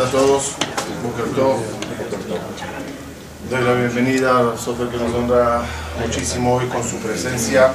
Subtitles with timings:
[0.00, 0.54] a todos.
[3.50, 5.62] Doy la bienvenida a Sofer que nos honra
[6.00, 7.74] muchísimo hoy con su presencia.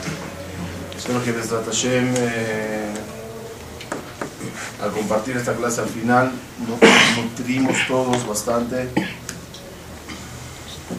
[0.98, 2.94] Espero que desde Hashem, eh,
[4.82, 6.32] al compartir esta clase al final,
[6.68, 8.90] nos nutrimos todos bastante.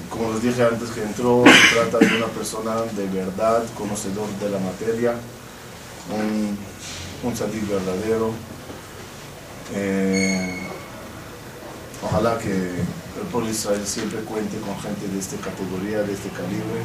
[0.08, 4.50] Como les dije antes que entró, se trata de una persona de verdad, conocedor de
[4.50, 5.14] la materia,
[6.08, 6.56] un,
[7.24, 8.30] un verdadero.
[9.74, 10.65] Eh,
[12.06, 16.28] ojalá que el pueblo de Israel siempre cuente con gente de esta categoría, de este
[16.30, 16.82] calibre,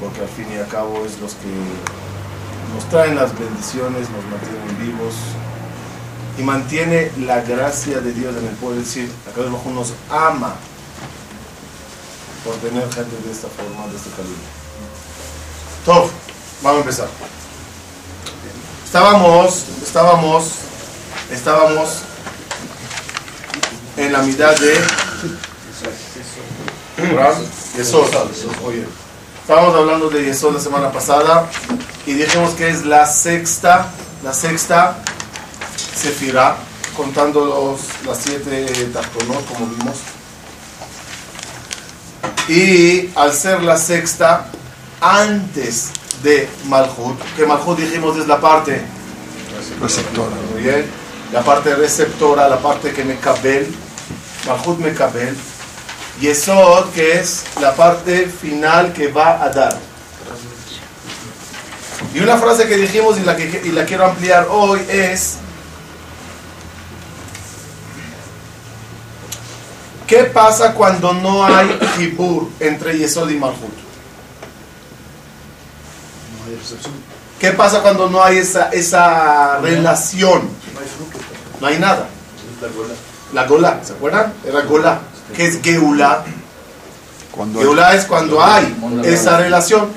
[0.00, 1.52] porque al fin y al cabo es los que
[2.74, 5.14] nos traen las bendiciones, nos mantienen vivos
[6.38, 8.80] y mantiene la gracia de Dios en el pueblo.
[8.80, 10.54] Es decir, acá abajo nos ama
[12.44, 14.36] por tener gente de esta forma, de este calibre.
[15.84, 16.10] Top,
[16.62, 17.08] vamos a empezar.
[18.84, 20.50] Estábamos, estábamos,
[21.30, 22.07] estábamos
[23.98, 24.74] en la mitad de
[27.76, 28.08] Yesod.
[29.42, 31.48] Estábamos hablando de Yesod la semana pasada
[32.06, 33.88] y dijimos que es la sexta,
[34.22, 34.98] la sexta
[35.76, 36.56] Sefirá,
[36.96, 39.96] contando los, las siete Tartonot, como vimos.
[42.48, 44.46] Y al ser la sexta,
[45.00, 45.90] antes
[46.22, 48.80] de Malhut, que Malhut dijimos es la parte
[49.80, 50.86] receptora, bien,
[51.32, 53.74] la parte receptora, la parte que me cabel,
[54.48, 55.36] Malhut me cabel,
[56.20, 59.78] y eso que es la parte final que va a dar.
[62.14, 65.36] Y una frase que dijimos y la, que, y la quiero ampliar hoy es,
[70.06, 73.88] ¿qué pasa cuando no hay Hibur entre Yesod y Malhut?
[77.38, 80.48] ¿Qué pasa cuando no hay esa, esa relación?
[81.60, 82.08] No hay nada.
[83.32, 84.32] La gola, ¿se acuerdan?
[84.46, 85.00] Era gola.
[85.34, 86.24] ¿Qué es geula?
[87.54, 89.88] Geula es cuando hay esa relación.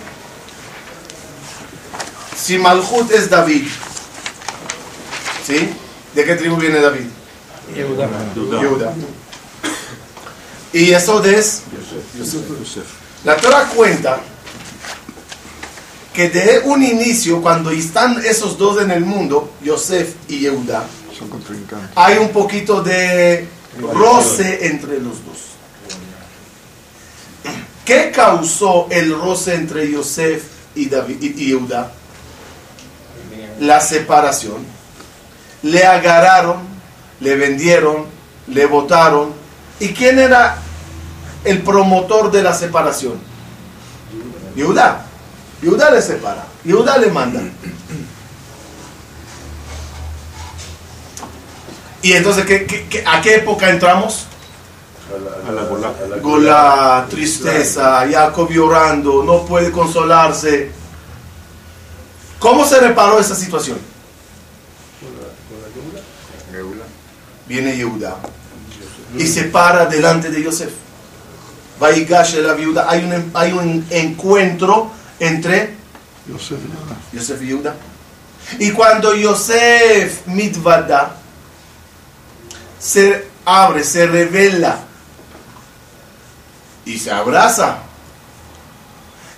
[2.37, 3.67] Si Malhut es David,
[5.45, 5.69] ¿sí?
[6.13, 7.05] ¿De qué tribu viene David?
[7.73, 8.93] Yehuda.
[10.73, 11.63] Y eso es
[13.23, 14.19] La Torah cuenta
[16.13, 20.83] que de un inicio, cuando están esos dos en el mundo, Yosef y Yehuda,
[21.95, 23.47] hay un poquito de
[23.79, 25.37] roce entre los dos.
[27.85, 30.43] ¿Qué causó el roce entre Yosef
[30.75, 31.35] y, David?
[33.59, 34.65] La separación.
[35.63, 36.59] Le agarraron,
[37.19, 38.05] le vendieron,
[38.47, 39.33] le votaron.
[39.79, 40.57] ¿Y quién era
[41.43, 43.19] el promotor de la separación?
[44.55, 45.05] Yehuda.
[45.61, 46.45] Yehuda le separa.
[46.63, 47.41] Yehuda le manda.
[52.01, 54.25] Y entonces, ¿qué, a qué época entramos?
[55.47, 55.93] A la, gola.
[56.21, 60.71] Gola, tristeza, Jacob llorando, no puede consolarse.
[62.39, 63.77] ¿Cómo se reparó esa situación?
[67.47, 68.15] Viene Yehuda
[69.17, 70.71] y se para delante de Yosef.
[71.79, 72.89] Vaigash la viuda.
[72.89, 75.75] Hay un, hay un encuentro entre
[77.11, 77.75] Yosef y Yehuda.
[78.59, 81.20] Y cuando Yosef mitvada,
[82.81, 84.79] se abre, se revela
[86.85, 87.79] y se abraza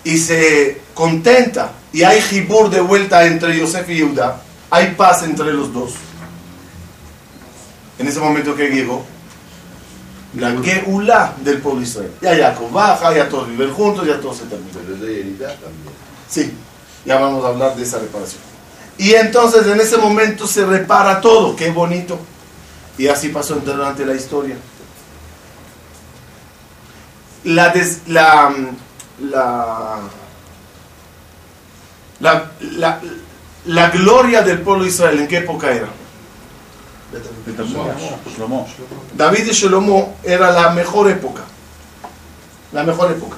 [0.04, 5.54] y se contenta y hay jibur de vuelta entre Yosef y Yehuda, hay paz entre
[5.54, 5.94] los dos.
[8.00, 9.06] En ese momento que llegó,
[10.36, 12.12] la Geula del pueblo Israel.
[12.22, 14.72] Ya Jacob baja, ya todos viven juntos, ya todo se termina.
[14.74, 15.94] Pero es de herida también.
[16.28, 16.52] Sí,
[17.06, 18.42] ya vamos a hablar de esa reparación.
[18.98, 22.18] Y entonces en ese momento se repara todo, qué bonito.
[22.98, 24.56] Y así pasó durante la historia.
[27.46, 27.74] La,
[28.08, 28.54] la,
[32.20, 33.02] la, la,
[33.66, 35.90] la, gloria del pueblo de Israel, ¿en qué época era?
[39.16, 41.44] David y Shlomo era la mejor época.
[42.72, 43.38] La mejor época.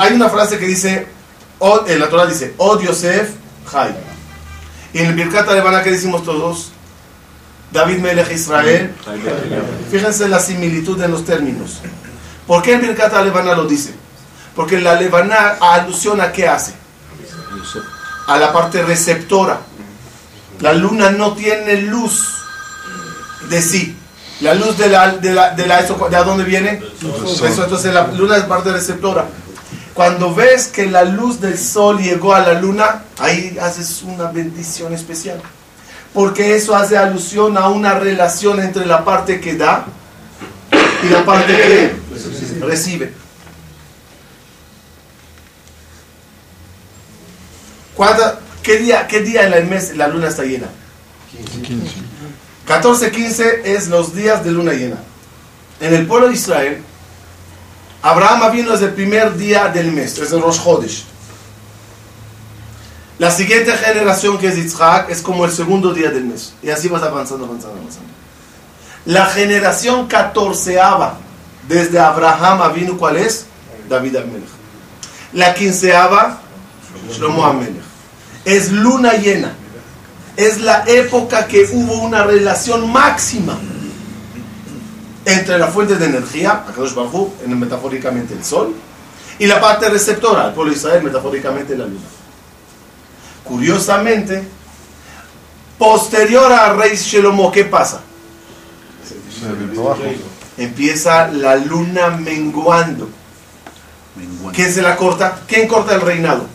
[0.00, 1.08] hay una frase que dice,
[1.86, 3.34] en la Torah dice, Oh Yosef,
[3.66, 3.94] Jai.
[4.92, 6.72] Y en el Birkat Alevana que decimos todos,
[7.72, 8.94] David Melech Israel.
[9.90, 11.80] Fíjense la similitud en los términos.
[12.46, 13.94] ¿Por qué el Birkat Levana lo dice?
[14.54, 16.74] Porque la Levana alusión a qué hace?
[18.26, 19.60] A la parte receptora.
[20.60, 22.42] La luna no tiene luz
[23.48, 23.96] de sí.
[24.40, 26.82] La luz de la, de la, de, la, ¿de dónde viene?
[27.00, 29.26] Eso, entonces la luna es parte receptora.
[29.94, 34.92] Cuando ves que la luz del sol llegó a la luna, ahí haces una bendición
[34.94, 35.40] especial.
[36.12, 39.86] Porque eso hace alusión a una relación entre la parte que da
[41.02, 43.12] y la parte que recibe.
[48.62, 50.66] qué, día, ¿Qué día en el mes la luna está llena?
[52.66, 54.96] 14, 15 es los días de luna llena.
[55.80, 56.82] En el pueblo de Israel,
[58.02, 61.04] Abraham vino desde el primer día del mes, desde Rosh Chodesh.
[63.22, 66.54] La siguiente generación que es Yitzhak es como el segundo día del mes.
[66.60, 68.08] Y así vas avanzando, avanzando, avanzando.
[69.04, 71.18] La generación catorceava
[71.68, 73.46] desde Abraham vino, ¿cuál es?
[73.88, 74.48] David Amelech.
[75.34, 76.40] La quinceava,
[77.12, 77.84] Shlomo Amelech.
[78.44, 79.54] Es luna llena.
[80.36, 83.56] Es la época que hubo una relación máxima
[85.24, 88.74] entre la fuente de energía, Akadosh Baruj metafóricamente el sol,
[89.38, 92.00] y la parte receptora, el pueblo de Israel, metafóricamente la luna.
[93.44, 94.44] Curiosamente,
[95.78, 98.00] posterior a Rey Shelomo, ¿qué pasa?
[100.56, 103.08] Empieza la luna menguando.
[104.52, 105.40] ¿Quién se la corta?
[105.46, 106.46] ¿Quién corta el reinado?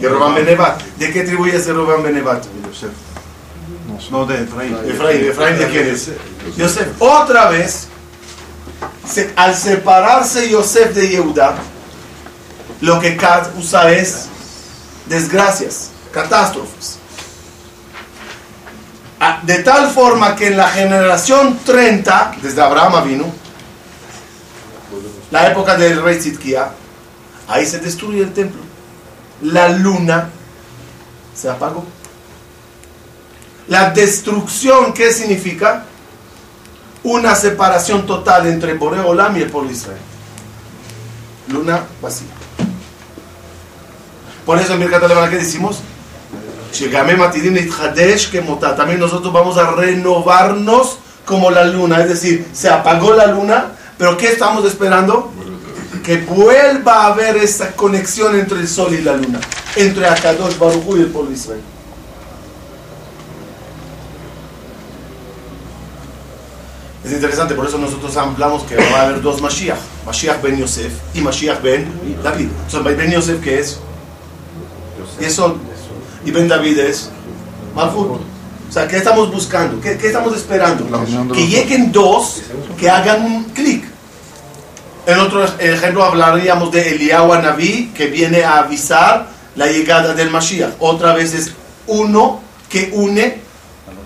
[0.00, 0.82] Yerobam Benevat.
[0.98, 2.44] ¿De qué tribu es Yerobam Benevat?
[4.10, 4.76] No, de Efraín.
[4.86, 6.10] Efraín, Efraín de quién es?
[6.56, 6.88] Yosef.
[6.98, 7.88] Otra vez,
[9.36, 11.54] al separarse Yosef de Yehuda,
[12.80, 13.16] lo que
[13.56, 14.28] usa es
[15.06, 16.98] desgracias, catástrofes.
[19.20, 23.24] Ah, de tal forma que en la generación 30, desde Abraham vino,
[25.30, 26.72] la época del rey Zidkia,
[27.48, 28.60] ahí se destruye el templo.
[29.42, 30.30] La luna
[31.34, 31.84] se apagó.
[33.68, 35.84] La destrucción, ¿qué significa?
[37.02, 39.98] Una separación total entre Boreolam y el pueblo de Israel.
[41.48, 42.43] Luna vacía.
[44.44, 45.78] Por eso en Birkat Levana, ¿qué decimos?
[48.76, 52.00] También nosotros vamos a renovarnos como la luna.
[52.02, 55.32] Es decir, se apagó la luna, pero ¿qué estamos esperando?
[56.04, 59.40] Que vuelva a haber esa conexión entre el sol y la luna.
[59.76, 61.60] Entre Akadosh Baruch y el pueblo de Israel.
[67.04, 69.78] Es interesante, por eso nosotros hablamos que va a haber dos Mashiach.
[70.06, 71.86] Mashiach ben Yosef y Mashiach ben
[72.22, 72.48] David.
[72.66, 73.78] Entonces, ben Yosef, ¿qué es?
[75.20, 75.54] Yesod.
[76.24, 77.10] Y Ben David es
[77.74, 78.20] Malchut.
[78.68, 79.80] O sea, ¿qué estamos buscando?
[79.80, 80.84] ¿Qué, qué estamos esperando?
[81.32, 82.42] Que lleguen dos
[82.78, 83.84] que hagan un clic.
[85.06, 90.74] En otro ejemplo hablaríamos de Eliyahu Naví que viene a avisar la llegada del Mashiach.
[90.78, 91.52] Otra vez es
[91.86, 93.38] uno que une,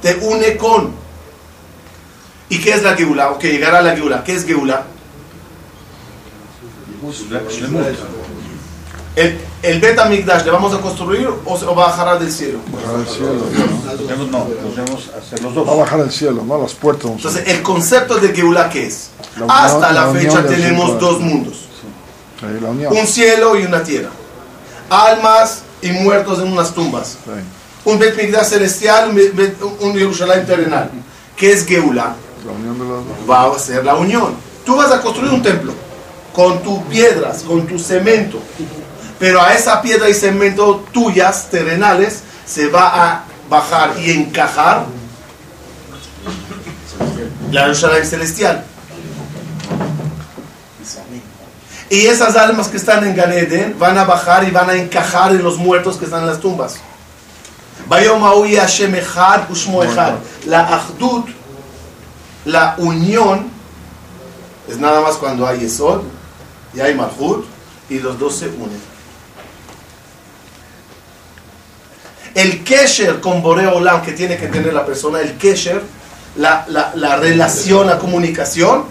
[0.02, 0.92] te une con.
[2.48, 3.30] ¿Y qué es la Geula?
[3.30, 4.24] O que llegará la Geula.
[4.24, 4.84] ¿Qué es Geula?
[9.16, 12.60] El, el Bet ¿le vamos a construir o, va a bajar del cielo?
[12.72, 14.26] Bajar del cielo.
[14.30, 15.68] No, podemos hacer los dos.
[15.68, 17.10] Va a bajar del cielo, no las puertas.
[17.10, 19.10] Entonces, el concepto de Geula, ¿qué es?
[19.48, 21.66] Hasta la, fecha tenemos dos mundos.
[22.90, 24.10] un cielo y una tierra.
[24.90, 27.18] Almas y muertos en unas tumbas.
[27.84, 28.14] Un Bet
[28.44, 29.10] celestial,
[29.80, 30.90] un, Jerusalén terrenal.
[31.36, 32.14] ¿Qué es Geula?
[33.28, 34.34] Va a ser la unión.
[34.64, 35.72] Tú vas a construir un templo
[36.32, 38.38] con tus piedras, con tu cemento,
[39.18, 44.86] pero a esa piedra y cemento tuyas, terrenales, se va a bajar y encajar
[47.50, 48.64] la Jerusalén celestial.
[51.90, 55.42] Y esas almas que están en Ganeden van a bajar y van a encajar en
[55.42, 56.76] los muertos que están en las tumbas.
[60.44, 61.26] La Ahdut,
[62.44, 63.50] la unión,
[64.68, 66.02] es nada más cuando hay Esod
[66.74, 67.46] y hay Malhut
[67.88, 68.87] y los dos se unen.
[72.34, 75.82] El kesher con Boreolam que tiene que tener la persona, el kesher,
[76.36, 78.84] la, la, relación, la comunicación,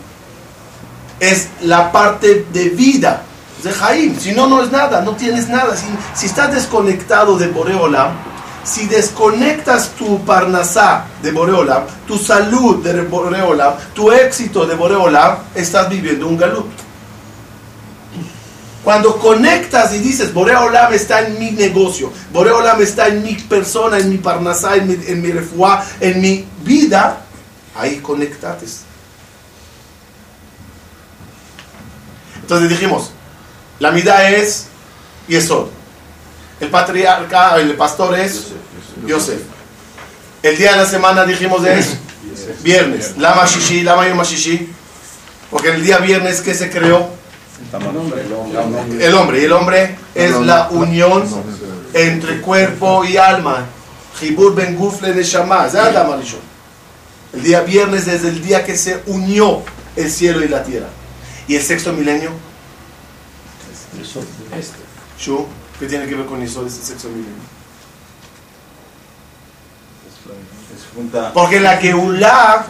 [1.19, 3.23] es la parte de vida
[3.63, 4.19] de Jaim.
[4.19, 5.75] Si no, no es nada, no tienes nada.
[5.75, 8.11] Si, si estás desconectado de Boreolam,
[8.63, 15.89] si desconectas tu parnasá de Boreolam, tu salud de Boreolam, tu éxito de Boreolam, estás
[15.89, 16.86] viviendo un galut.
[18.83, 24.09] Cuando conectas y dices, Borea está en mi negocio, Borea está en mi persona, en
[24.09, 27.21] mi parnasá, en mi, en mi refuá, en mi vida,
[27.75, 28.81] ahí conectates.
[32.41, 33.11] Entonces dijimos,
[33.79, 34.67] la mida es
[35.27, 35.67] Yesod.
[36.59, 38.47] El patriarca, el pastor es
[39.05, 39.41] Yosef.
[40.41, 41.97] El día de la semana dijimos es
[42.63, 43.15] viernes.
[43.17, 44.69] La Mashishi, la Mayo Mashishi.
[45.51, 47.16] Porque el día viernes que se creó
[48.99, 51.23] el hombre, el hombre es la unión
[51.93, 53.65] entre cuerpo y alma.
[54.21, 55.67] Hibur ben Gufle de Shama,
[57.33, 59.63] El día viernes es el día que se unió
[59.95, 60.87] el cielo y la tierra.
[61.47, 62.31] ¿Y el sexto milenio?
[65.79, 67.57] ¿Qué tiene que ver con eso, este sexto milenio?
[71.33, 72.65] Porque la que Geulah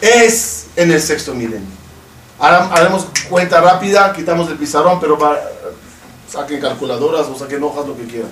[0.00, 1.79] es en el sexto milenio.
[2.40, 5.38] Ahora haremos cuenta rápida, quitamos el pizarrón, pero va-
[6.30, 8.30] saquen calculadoras o saquen hojas, lo que quieran.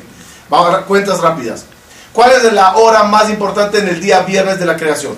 [0.48, 1.64] Vamos a dar cuentas rápidas.
[2.12, 5.14] ¿Cuál es la hora más importante en el día viernes de la creación?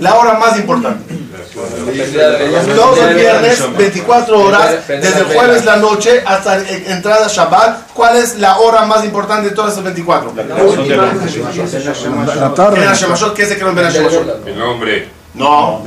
[0.00, 1.14] La hora más importante.
[2.74, 7.92] Todo el viernes, 24 horas, desde el jueves la noche hasta en- entrada Shabbat.
[7.94, 10.32] ¿Cuál es la hora más importante de todas esas 24?
[10.36, 10.42] La
[12.48, 12.84] En tarde.
[12.84, 13.78] la Shemashot, ¿qué se creó en?
[14.46, 15.08] El nombre.
[15.38, 15.82] No.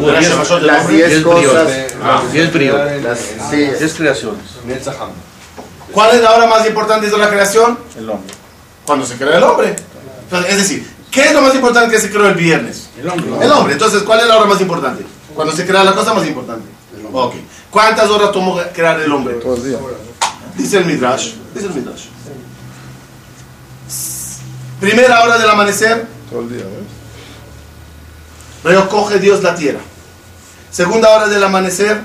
[0.00, 1.08] Ben Hashemashot, el Las nombre.
[1.08, 1.68] 10 cosas.
[2.52, 3.18] Bríos, Las,
[3.50, 4.42] sí, diez creaciones.
[5.92, 7.78] ¿Cuál es la hora más importante de la creación?
[7.98, 8.32] El hombre.
[8.86, 9.74] Cuando se crea el hombre.
[10.48, 12.88] Es decir, ¿qué es lo más importante que se creó el viernes?
[12.98, 13.44] El hombre.
[13.44, 13.72] El hombre.
[13.72, 15.04] Entonces, ¿cuál es la hora más importante?
[15.34, 16.68] Cuando se crea la cosa más importante.
[17.12, 17.34] Ok.
[17.70, 19.34] ¿Cuántas horas tomó crear el hombre?
[19.34, 19.78] Todo el día.
[20.56, 21.32] Dice el Midrash.
[21.54, 22.04] Dice el Midrash.
[24.80, 26.99] Primera hora del amanecer, Todo el día, ¿ves?
[28.64, 29.80] Recoge Dios la tierra.
[30.70, 32.00] Segunda hora del amanecer.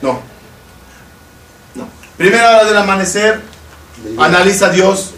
[0.00, 0.20] No.
[1.74, 1.88] No.
[2.16, 3.40] Primera hora del amanecer,
[4.18, 5.12] analiza Dios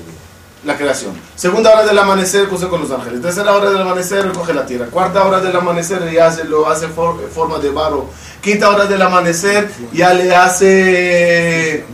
[0.65, 1.15] la creación.
[1.37, 3.23] Segunda hora del amanecer, cruza con los ángeles.
[3.23, 4.87] Tercera hora del amanecer, recoge la tierra.
[4.87, 8.11] Cuarta hora del amanecer, ya hace, lo hace for- forma de barro.
[8.43, 11.85] Quinta hora del amanecer, ya le hace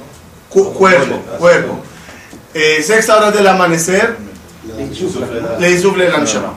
[0.48, 1.16] cu- cuerpo.
[1.38, 1.80] cuerpo.
[2.54, 4.16] Eh, sexta hora del amanecer,
[5.60, 6.54] le insufle la Neshama.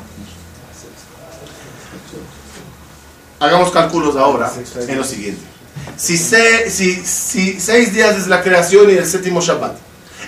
[3.40, 4.52] Hagamos cálculos ahora
[4.88, 5.42] en lo siguiente.
[5.98, 9.76] Si, se- si, si seis días desde la creación y el séptimo Shabbat,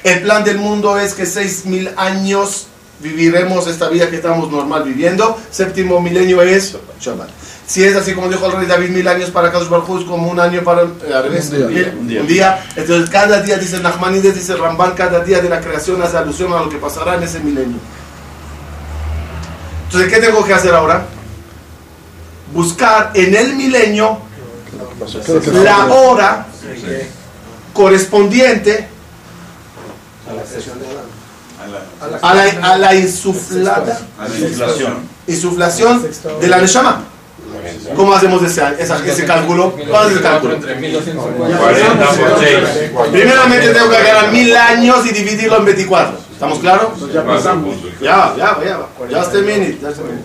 [0.04, 2.68] el plan del mundo es que seis mil años
[3.00, 7.30] viviremos esta vida que estamos normal viviendo, séptimo milenio es Shabbat.
[7.68, 9.66] Si es así como dijo el rey David, mil años para Kadosh
[10.00, 11.94] es como un año para eh, al revés, Un día.
[12.00, 12.22] un día.
[12.22, 12.66] Un día.
[12.76, 16.60] Entonces cada día, dice Nachmanides, dice Ramban, cada día de la creación hace alusión a
[16.62, 17.78] lo que pasará en ese milenio.
[19.86, 21.06] Entonces, ¿qué tengo que hacer ahora?
[22.54, 24.20] Buscar en el milenio
[25.00, 26.46] ¿Qué es lo que la hora
[27.74, 28.88] correspondiente
[30.28, 34.98] A la, a la, a la insuflada, a la inflación.
[35.28, 36.06] insuflación
[36.42, 37.04] de la Neshama.
[37.96, 39.72] ¿Cómo hacemos ese, ese cálculo?
[39.90, 40.58] ¿Cuál es el cálculo?
[40.60, 42.58] 40 por 6.
[43.12, 46.18] Primeramente tengo que agarrar mil años y dividirlo en 24.
[46.34, 46.88] ¿Estamos claros?
[48.02, 48.80] Ya, ya, ya.
[49.22, 49.78] Just a minute.
[49.82, 50.24] just a minute.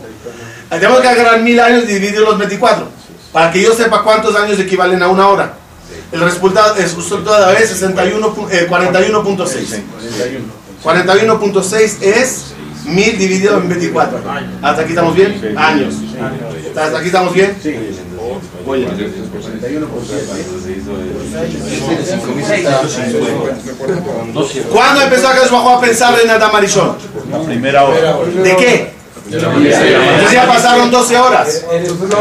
[0.69, 2.89] Tenemos que agarrar mil años y dividirlos en 24.
[3.33, 5.55] Para que yo sepa cuántos años equivalen a una hora.
[6.13, 9.81] El resultado es toda vez 61, pu- eh, 41.6.
[10.83, 12.45] 41.6 es
[12.85, 14.19] 1000 dividido en 24.
[14.63, 15.55] ¿Hasta aquí estamos bien?
[15.57, 15.95] Años.
[16.77, 17.51] ¿Hasta aquí estamos bien?
[17.51, 18.71] A-
[24.73, 26.97] ¿Cuándo empezó a pensar en Adam Arishon?
[27.31, 28.17] La primera hora.
[28.43, 28.91] ¿De qué?
[29.33, 31.65] Entonces ya pasaron 12 horas.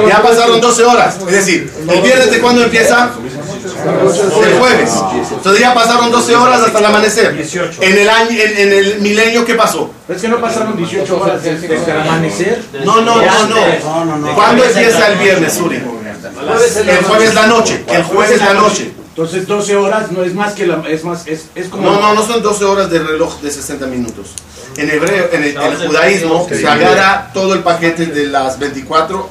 [0.08, 1.18] Ya pasaron 12 horas.
[1.28, 3.10] Es decir, ¿el viernes de cuándo empieza?
[3.64, 4.92] El jueves.
[5.32, 7.36] Entonces ya pasaron 12 horas hasta el amanecer.
[7.82, 9.92] En el año, en, en el milenio, ¿qué pasó?
[10.08, 12.64] Es que no pasaron 18 horas desde el amanecer.
[12.86, 14.36] No, no, no, no.
[14.36, 15.78] ¿Cuándo empieza el viernes, Suri?
[15.78, 17.84] El jueves la noche.
[17.88, 18.92] El jueves la noche.
[19.10, 20.82] Entonces 12 horas no es más que la...
[20.88, 21.84] Es más, es, es como...
[21.92, 24.28] No, no, no son 12 horas de reloj de 60 minutos.
[24.78, 29.30] En hebreo, en el, en el judaísmo, se agarra todo el paquete de las 24.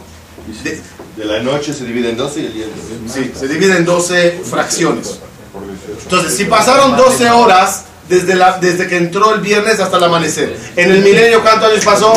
[0.63, 0.81] de-
[1.19, 3.25] de la noche se divide en 12 y el día en 12.
[3.25, 5.19] Sí, se divide en 12 fracciones.
[6.05, 10.57] Entonces, si pasaron 12 horas desde, la, desde que entró el viernes hasta el amanecer,
[10.77, 12.13] en el milenio, ¿cuántos años pasó?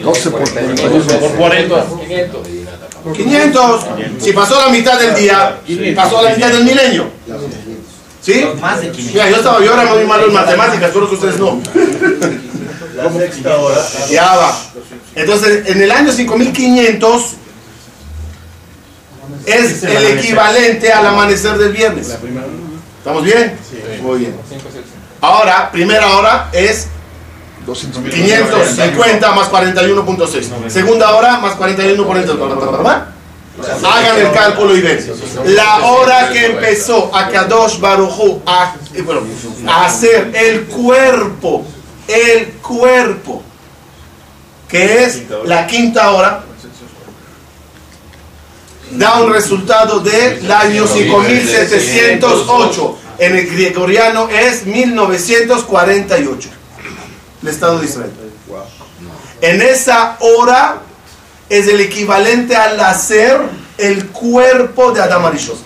[0.00, 1.04] 12 por 41.
[1.18, 1.86] Por 40.
[3.12, 3.84] 500.
[4.20, 5.60] Si pasó la mitad del día,
[5.96, 7.08] pasó la mitad del milenio.
[8.22, 8.46] ¿Sí?
[8.60, 9.14] Más de 500.
[9.14, 11.60] Mira, yo estaba, yo era muy malo en matemáticas, todos ustedes no.
[12.96, 13.84] La sexta hora.
[14.08, 14.56] Ya va.
[15.16, 17.34] Entonces, en el año 5500
[19.46, 22.08] es el equivalente al amanecer del viernes.
[22.98, 23.56] ¿Estamos bien?
[24.02, 24.36] Muy bien.
[25.20, 26.88] Ahora, primera hora es
[27.66, 30.68] 550 más 41.6.
[30.68, 33.04] Segunda hora más 41.6.
[33.84, 34.98] Hagan el cálculo y ven.
[35.46, 39.22] La hora que empezó a Kadosh Baruchu a, eh, bueno,
[39.66, 41.64] a hacer el cuerpo,
[42.08, 43.42] el cuerpo,
[44.68, 46.42] que es la quinta hora,
[48.94, 52.98] da un resultado del año 5708.
[53.18, 56.48] En el gregoriano es 1948.
[57.42, 58.10] El Estado de Israel.
[59.40, 60.78] En esa hora
[61.48, 63.40] es el equivalente al hacer
[63.78, 65.56] el cuerpo de Adam Arishon.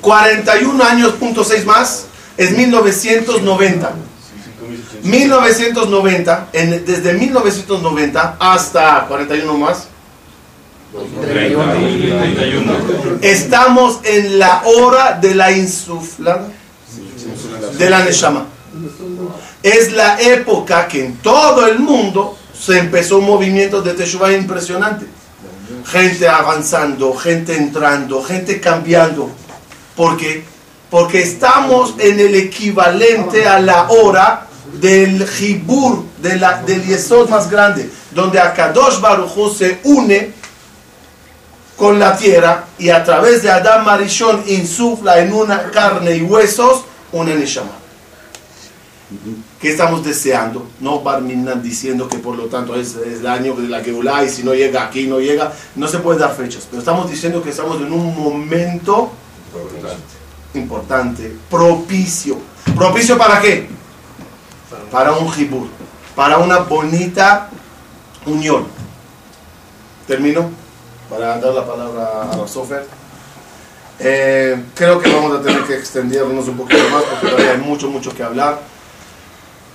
[0.00, 3.92] 41 años, punto 6 más, es 1990.
[5.02, 9.88] 1990, en- desde 1990 hasta 41 más,
[10.92, 12.72] 31.
[13.22, 16.48] estamos en la hora de la insuflada
[17.78, 18.46] de la Neshama.
[19.62, 25.06] Es la época que en todo el mundo se empezó un movimiento de Teshuvah impresionante.
[25.86, 29.30] Gente avanzando, gente entrando, gente cambiando.
[29.94, 30.42] ¿Por qué?
[30.90, 34.48] Porque estamos en el equivalente a la hora
[34.80, 40.39] del Jibur, de la, del Yesod más grande, donde Akadosh Baruj se une
[41.80, 46.84] con la tierra y a través de Adam Marishon insufla en una carne y huesos
[47.10, 47.70] una Neshama.
[49.58, 50.66] ¿Qué estamos deseando?
[50.78, 54.28] No Barminan diciendo que por lo tanto es, es el año de la Geulah y
[54.28, 55.54] si no llega aquí, no llega.
[55.74, 59.10] No se puede dar fechas, pero estamos diciendo que estamos en un momento
[60.52, 62.36] importante, propicio.
[62.76, 63.70] ¿Propicio para qué?
[64.90, 65.68] Para un jibur,
[66.14, 67.48] para una bonita
[68.26, 68.66] unión.
[70.06, 70.59] Termino
[71.10, 72.86] para dar la palabra a Sofer.
[73.98, 77.88] Eh, creo que vamos a tener que extendernos un poquito más porque todavía hay mucho,
[77.88, 78.60] mucho que hablar.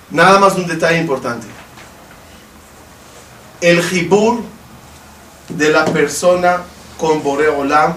[0.10, 1.46] Nada más un detalle importante.
[3.60, 4.42] El jibur
[5.50, 6.62] de la persona
[6.98, 7.96] con Boreolam,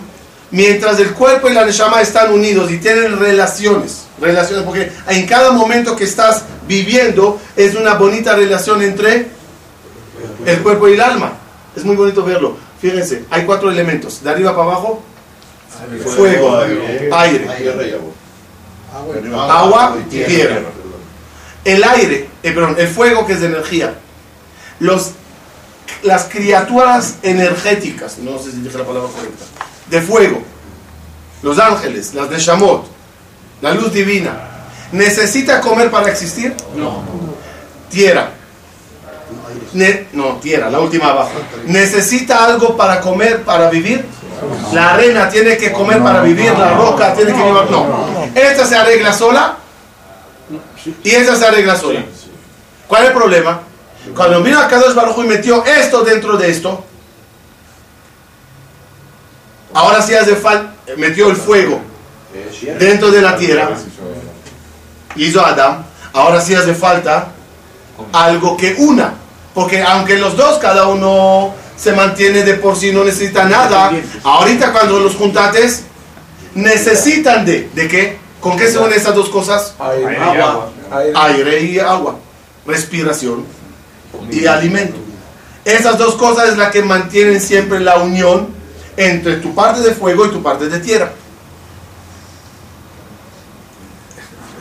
[0.50, 5.52] mientras el cuerpo y la neshama están unidos y tienen relaciones, relaciones, porque en cada
[5.52, 9.28] momento que estás viviendo es una bonita relación entre
[10.44, 11.32] el cuerpo y el alma.
[11.76, 12.67] Es muy bonito verlo.
[12.80, 15.02] Fíjense, hay cuatro elementos, de arriba para abajo,
[16.04, 17.46] fuego, aire,
[18.92, 19.60] agua.
[19.60, 20.60] Agua y tierra.
[21.64, 23.94] el aire, eh, perdón, el fuego que es de energía,
[24.78, 25.10] los,
[26.02, 29.44] las criaturas energéticas, no sé si dije la palabra correcta,
[29.88, 30.42] de fuego,
[31.42, 32.86] los ángeles, las de Shamot,
[33.60, 34.40] la luz divina,
[34.92, 36.54] ¿necesita comer para existir?
[36.76, 37.02] No.
[37.90, 38.37] Tierra.
[40.12, 41.32] No, tierra, la última abajo.
[41.66, 44.04] ¿Necesita algo para comer, para vivir?
[44.72, 47.70] La arena tiene que comer para vivir, la roca tiene que vivir.
[47.70, 48.30] No.
[48.34, 49.56] Esta se arregla sola
[51.02, 52.04] y esta se arregla sola.
[52.86, 53.60] ¿Cuál es el problema?
[54.14, 56.84] Cuando vino a Kadosh Baruj y metió esto dentro de esto,
[59.74, 61.80] ahora sí hace falta, metió el fuego
[62.78, 63.70] dentro de la tierra,
[65.16, 67.28] hizo Adam, ahora sí hace falta
[68.12, 69.14] algo que una,
[69.58, 73.90] porque aunque los dos, cada uno se mantiene de por sí, no necesita nada,
[74.22, 75.82] ahorita cuando los juntates,
[76.54, 78.18] necesitan de, ¿de qué?
[78.40, 79.74] ¿Con qué se unen esas dos cosas?
[79.80, 80.70] Aire y agua.
[81.12, 82.14] Aire y agua,
[82.66, 83.44] respiración
[84.30, 84.98] y alimento.
[85.64, 88.50] Esas dos cosas es la que mantienen siempre la unión
[88.96, 91.10] entre tu parte de fuego y tu parte de tierra.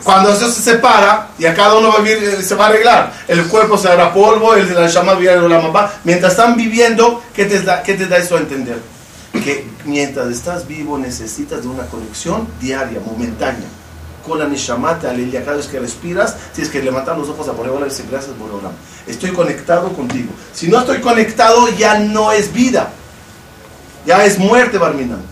[0.04, 2.68] Cuando eso se separa y a cada uno va a vivir, eh, se va a
[2.68, 5.90] arreglar, el cuerpo se hará polvo, el de la llama en la mamá.
[6.04, 8.78] Mientras están viviendo, ¿qué te, da, ¿qué te da eso a entender?
[9.32, 13.68] Que mientras estás vivo necesitas de una conexión diaria, momentánea
[14.28, 17.52] con la Neshama, te aleluya cada vez que respiras, tienes que levantar los ojos a
[17.52, 18.72] poner y decir gracias Borolam.
[19.06, 20.30] Estoy conectado contigo.
[20.52, 22.90] Si no estoy conectado, ya no es vida.
[24.06, 25.22] Ya es muerte, Barminan.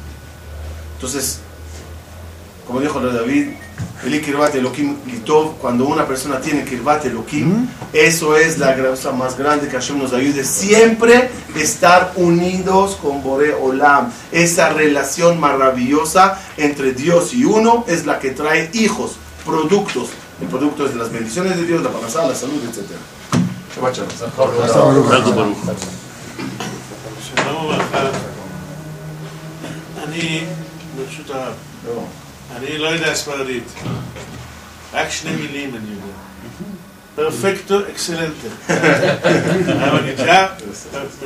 [0.95, 1.41] Entonces,
[2.67, 3.51] como dijo David,
[4.04, 9.38] Eli Kirbat Elohim Litov, cuando una persona tiene Kirbat Elohim, eso es la gracia más
[9.38, 10.44] grande que Hashem nos ayude.
[10.44, 14.12] Siempre estar unidos con Bore Olam.
[14.32, 20.10] Esa relación maravillosa entre Dios y uno es la que trae hijos, productos.
[20.42, 22.98] El producto es de las bendiciones de Dios, la panasá, la salud, etc.
[23.76, 25.56] Shabbat shalom.
[27.36, 28.10] שלום וברכה.
[30.04, 30.46] אני,
[30.96, 31.54] ברשות הרב,
[32.57, 33.65] אני לא יודע ספרדית.
[34.93, 36.13] רק שני מילים אני יודע.
[37.15, 38.49] פרפקטו אקסלנטה.
[39.69, 40.47] אבל נקרא,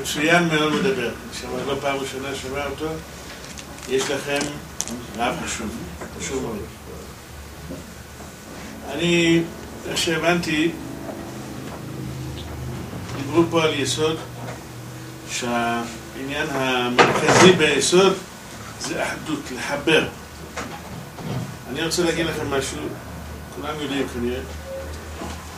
[0.01, 1.09] מצוין מאוד מדבר.
[1.09, 2.87] אני שמע, לא פעם ראשונה שומע אותו.
[3.89, 4.39] יש לכם
[5.17, 5.69] רב חשוב,
[6.21, 6.59] חשוב מאוד.
[8.93, 9.43] אני,
[9.89, 10.71] איך שהבנתי,
[13.17, 14.17] דיברו פה על יסוד
[15.31, 18.15] שהעניין המרכזי ביסוד
[18.81, 20.09] זה אחדות, לחבר.
[21.71, 22.79] אני רוצה להגיד לכם משהו,
[23.57, 24.41] כולם יודעים כנראה,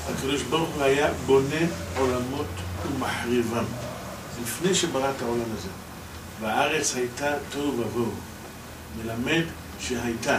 [0.09, 1.67] הקדוש ברוך הוא היה בונה
[1.99, 2.47] עולמות
[2.87, 3.65] ומחריבם,
[4.43, 5.69] לפני שברא את העולם הזה.
[6.41, 8.13] והארץ הייתה תוהו ובוהו.
[8.99, 9.43] מלמד
[9.81, 10.39] שהייתה.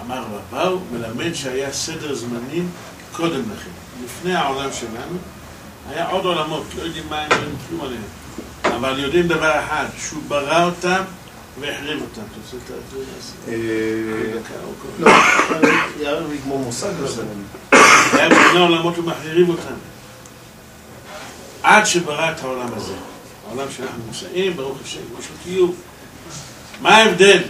[0.00, 2.70] אמר רבאו, מלמד שהיה סדר זמנים
[3.12, 3.70] קודם לכן.
[4.04, 5.18] לפני העולם שלנו,
[5.90, 7.36] היה עוד עולמות, לא יודעים מה הם, לא
[7.68, 8.02] כלום עליהם.
[8.76, 11.02] אבל יודעים דבר אחד, שהוא ברא אותם
[11.60, 12.20] והחריב אותם.
[12.20, 12.92] אתה רוצה את
[13.46, 13.52] זה?
[13.52, 14.40] אה,
[14.98, 15.10] לא,
[16.00, 17.22] יאיר יגמור מושג בזה.
[18.12, 19.74] היה בבני עולמות ומחריב אותם.
[21.62, 22.92] עד שברא את העולם הזה.
[23.48, 25.74] העולם שאנחנו נמצאים, ברוך השם, יש לו קיום.
[26.80, 27.42] מה ההבדל?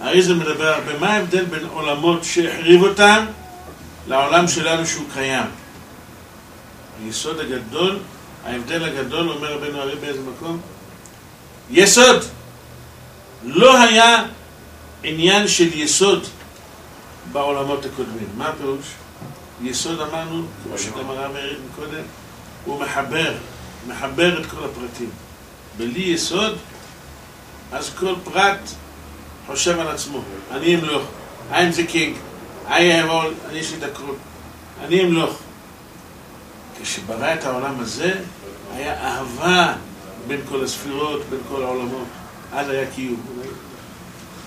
[0.00, 3.24] הרי זה מדבר הרבה, מה ההבדל בין עולמות שהחריב אותם
[4.08, 5.46] לעולם שלנו שהוא קיים?
[7.04, 7.98] היסוד הגדול,
[8.44, 10.60] ההבדל הגדול, אומר רבנו הרי באיזה מקום?
[11.70, 12.24] יסוד.
[13.44, 14.24] לא היה
[15.02, 16.26] עניין של יסוד
[17.32, 18.28] בעולמות הקודמים.
[18.36, 18.86] מה הפירוש?
[19.62, 22.02] יסוד אמרנו, כמו שגמרא אומרת קודם,
[22.64, 23.34] הוא מחבר,
[23.86, 25.10] מחבר את כל הפרטים.
[25.76, 26.56] בלי יסוד,
[27.72, 28.60] אז כל פרט
[29.46, 30.22] חושב על עצמו.
[30.50, 31.02] אני אמלוך,
[31.50, 32.14] I'm the king,
[32.68, 34.12] I have all, אני יש לי הכל.
[34.84, 35.38] אני אמלוך.
[36.82, 38.14] כשברא את העולם הזה,
[38.74, 39.74] היה אהבה
[40.29, 42.05] בין כל הספירות, בין כל העולמות.
[42.53, 43.21] אז היה קיום.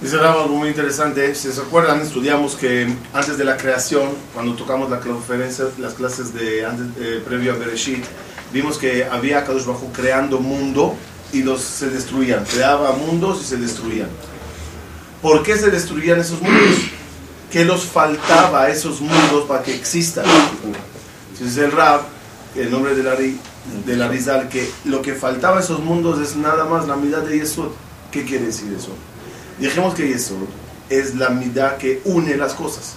[0.01, 1.35] Dice Rab algo muy interesante.
[1.35, 2.73] Si se acuerdan, estudiamos que
[3.13, 7.57] antes de la creación, cuando tocamos la conferencia, las clases de antes, eh, previo a
[7.57, 8.05] Bereshit,
[8.53, 10.95] vimos que había Kadosh Bajo creando mundo
[11.33, 12.45] y los se destruían.
[12.45, 14.11] Creaba mundos y se destruían.
[15.21, 16.77] ¿Por qué se destruían esos mundos?
[17.53, 20.27] ¿Qué los faltaba a esos mundos para que existan?
[21.33, 22.03] Entonces el Rab,
[22.55, 23.39] el nombre de la, Ri-
[23.86, 27.20] de la Rizal, que lo que faltaba a esos mundos es nada más la mitad
[27.20, 27.72] de Yesod.
[28.12, 28.90] ¿Qué quiere decir eso?
[29.58, 30.38] Dijimos que Yesod
[30.90, 32.96] es la mitad que une las cosas.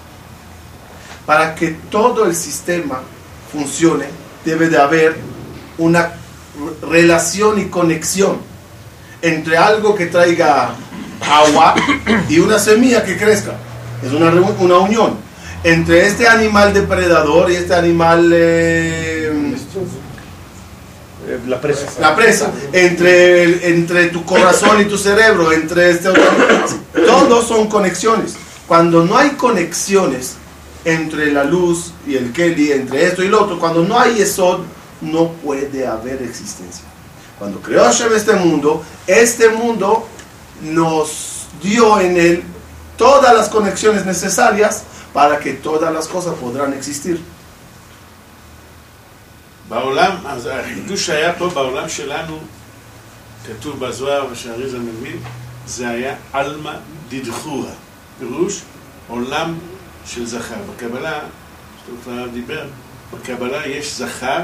[1.24, 3.00] Para que todo el sistema
[3.52, 4.06] funcione,
[4.44, 5.16] debe de haber
[5.78, 6.12] una
[6.82, 8.38] relación y conexión
[9.22, 10.74] entre algo que traiga
[11.20, 11.74] agua
[12.28, 13.54] y una semilla que crezca.
[14.04, 15.16] Es una, una unión
[15.64, 18.30] entre este animal depredador y este animal...
[18.32, 19.15] Eh,
[21.46, 21.86] La presa.
[22.00, 26.10] la presa, entre, entre tu corazón y tu cerebro, entre este.
[27.06, 28.34] Todos son conexiones.
[28.66, 30.34] Cuando no hay conexiones
[30.84, 34.64] entre la luz y el Kelly, entre esto y lo otro, cuando no hay eso,
[35.00, 36.84] no puede haber existencia.
[37.38, 40.06] Cuando creó Hashem este mundo, este mundo
[40.62, 42.42] nos dio en él
[42.96, 47.20] todas las conexiones necesarias para que todas las cosas podrán existir.
[49.68, 52.38] בעולם, אז החידוש שהיה פה בעולם שלנו,
[53.46, 55.16] כתוב בזוהר ושהאריזה מבין,
[55.66, 56.72] זה היה עלמא
[57.08, 57.72] דדחורה.
[58.18, 58.62] פירוש
[59.08, 59.58] עולם
[60.06, 60.54] של זכר.
[60.74, 62.66] בקבלה, שאתה כבר דיבר,
[63.12, 64.40] בקבלה יש זכר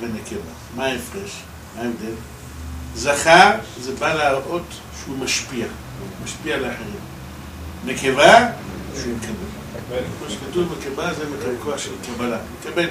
[0.00, 0.52] ונקבה.
[0.76, 1.42] מה ההפרש?
[1.76, 2.14] מה ההבדל?
[2.94, 4.66] זכר זה בא להראות
[5.00, 5.66] שהוא משפיע,
[6.24, 7.00] משפיע על האחרים.
[7.84, 8.48] נקבה,
[8.94, 10.00] שהוא מקבל.
[10.18, 12.38] כמו שכתוב בקבלה זה מקרקוע של קבלה.
[12.60, 12.88] מקבל.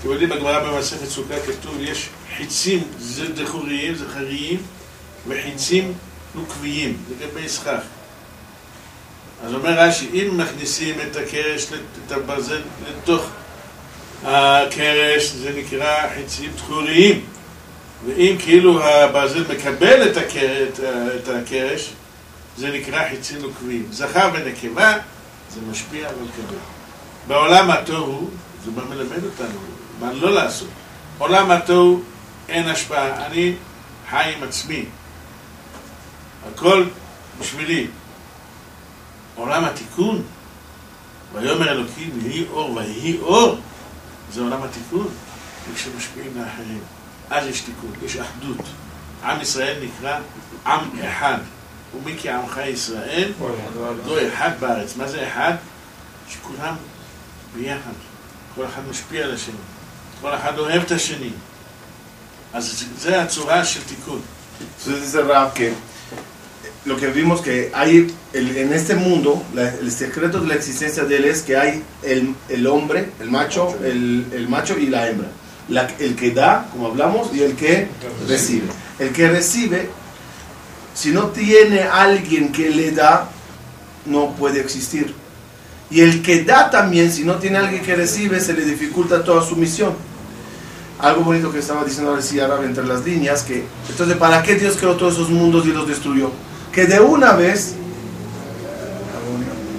[0.00, 2.82] אתם יודעים, בגמרא במסכת סוכה כתוב, יש חיצים
[3.34, 4.62] דחוריים, זכריים,
[5.28, 5.92] וחיצים
[6.34, 7.80] נוקביים, לגבי סכך.
[9.44, 11.66] אז אומר רש"י, אם מכניסים את הקרש,
[12.06, 13.26] את הברזל לתוך
[14.24, 17.24] הקרש, זה נקרא חיצים דחוריים.
[18.06, 20.16] ואם כאילו הברזל מקבל את.
[21.16, 21.90] את, הקרש,
[22.56, 23.86] זה נקרא חיצים נוקביים.
[23.90, 24.98] זכר ונקבה,
[25.54, 26.58] זה משפיע ומקבל.
[27.26, 28.30] בעולם התוהו,
[28.64, 29.58] זה מה מלמד אותנו,
[30.00, 30.68] מה לא לעשות.
[31.18, 32.02] עולם התוהו
[32.48, 33.54] אין השפעה, אני
[34.10, 34.84] חי עם עצמי.
[36.52, 36.84] הכל
[37.40, 37.86] בשבילי.
[39.34, 40.22] עולם התיקון,
[41.32, 43.58] ויאמר אלוקים יהי אור ויהי אור,
[44.32, 45.08] זה עולם התיקון,
[45.70, 46.80] וכשמשפיעים לאחרים.
[47.30, 48.66] אז יש תיקון, יש אחדות.
[49.24, 50.18] עם ישראל נקרא
[50.66, 51.38] עם אחד.
[51.96, 53.32] ומי כי עמך ישראל,
[54.04, 54.96] גוי אחד בארץ.
[54.96, 55.52] מה זה אחד?
[56.28, 56.74] שכולם
[57.54, 57.92] ביחד.
[58.54, 59.54] כל אחד משפיע על השני.
[60.21, 61.29] כל אחד אוהב את השני.
[62.53, 64.21] אז זה הצורה של תיקון.
[64.61, 65.73] Entonces dice Rab que
[66.85, 71.03] lo que vimos que hay el- en este mundo, la- el secreto de la existencia
[71.09, 75.09] de él es que hay el, el hombre, el macho, el, el macho y la
[75.09, 75.29] hembra.
[75.69, 77.87] La- el que da, como hablamos, y el que
[78.27, 78.67] recibe.
[78.99, 79.89] El que recibe,
[80.93, 83.29] si no tiene alguien que le da,
[84.05, 85.07] no puede existir.
[85.89, 89.41] Y el que da también, si no tiene alguien que recibe, se le dificulta toda
[89.49, 89.93] su misión
[90.98, 94.56] algo bonito que estaba diciendo ahora sí Arab entre las líneas, que entonces ¿para qué
[94.56, 96.30] Dios creó todos esos mundos y los destruyó?
[96.72, 97.74] Que de una vez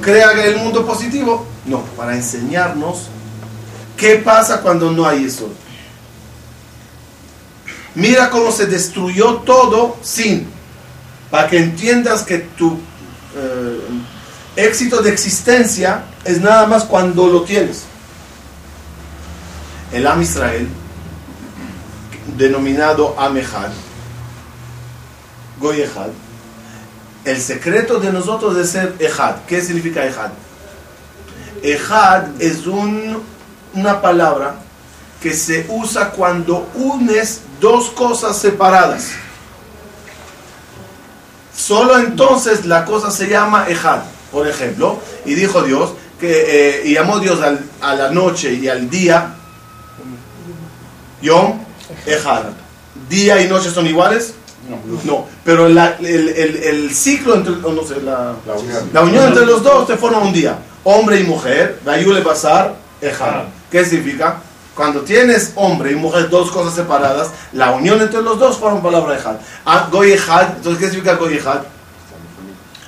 [0.01, 3.07] crea el mundo positivo, no, para enseñarnos
[3.97, 5.49] qué pasa cuando no hay eso.
[7.95, 10.47] Mira cómo se destruyó todo sin,
[11.29, 12.77] para que entiendas que tu
[13.35, 13.79] eh,
[14.55, 17.83] éxito de existencia es nada más cuando lo tienes.
[19.91, 20.69] El Am Israel,
[22.39, 23.69] denominado Amejad,
[25.59, 26.07] Goyehad,
[27.25, 29.35] el secreto de nosotros es ser Ejad.
[29.45, 30.31] ¿Qué significa Ejad?
[31.61, 33.21] Ejad es un,
[33.73, 34.55] una palabra
[35.21, 39.09] que se usa cuando unes dos cosas separadas.
[41.53, 45.01] Solo entonces la cosa se llama Ejad, por ejemplo.
[45.25, 47.41] Y dijo Dios, que, eh, y llamó Dios
[47.81, 49.35] a la noche y al día,
[51.21, 51.68] Yom
[52.05, 52.43] Ejad.
[53.09, 54.33] ¿Día y noche son iguales?
[55.03, 58.89] No, pero la- el, el- el ciclo entre, no sé, la, La unión.
[58.93, 60.59] la unión entre los dos te forma un día.
[60.83, 63.43] Hombre y mujer, Vayule Basar, Ejad.
[63.71, 64.41] ¿Qué significa?
[64.75, 69.15] Cuando tienes hombre y mujer, dos cosas separadas, la unión entre los dos forma palabra
[69.17, 69.35] Ejad.
[69.65, 71.61] Ah, Goy Ejad, entonces ¿qué significa Goy Ejad?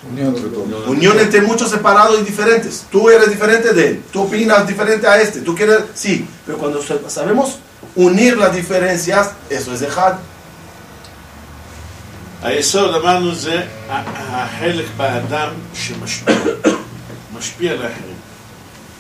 [0.10, 0.88] Unión entre todos.
[0.88, 2.86] Unión entre muchos separados y diferentes.
[2.92, 6.82] Tú eres diferente de él, tú opinas diferente a este, tú quieres, sí, pero cuando
[6.82, 7.60] sa- sabemos
[7.96, 10.16] unir las diferencias, eso es Ejad.
[12.42, 16.36] היסוד אמרנו זה החלק באדם שמשפיע,
[17.38, 18.16] משפיע על האחרים.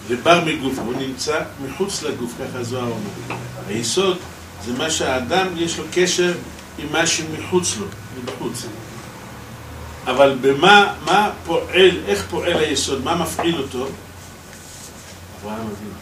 [0.07, 3.35] זה בר מגוף, הוא נמצא מחוץ לגוף, ככה זוהר אומר.
[3.67, 4.17] היסוד
[4.65, 6.33] זה מה שהאדם יש לו קשר
[6.77, 7.85] עם מה שמחוץ לו,
[8.17, 8.65] מבחוץ.
[10.05, 13.87] אבל במה מה פועל, איך פועל היסוד, מה מפעיל אותו?
[15.41, 16.00] אברהם אבינו.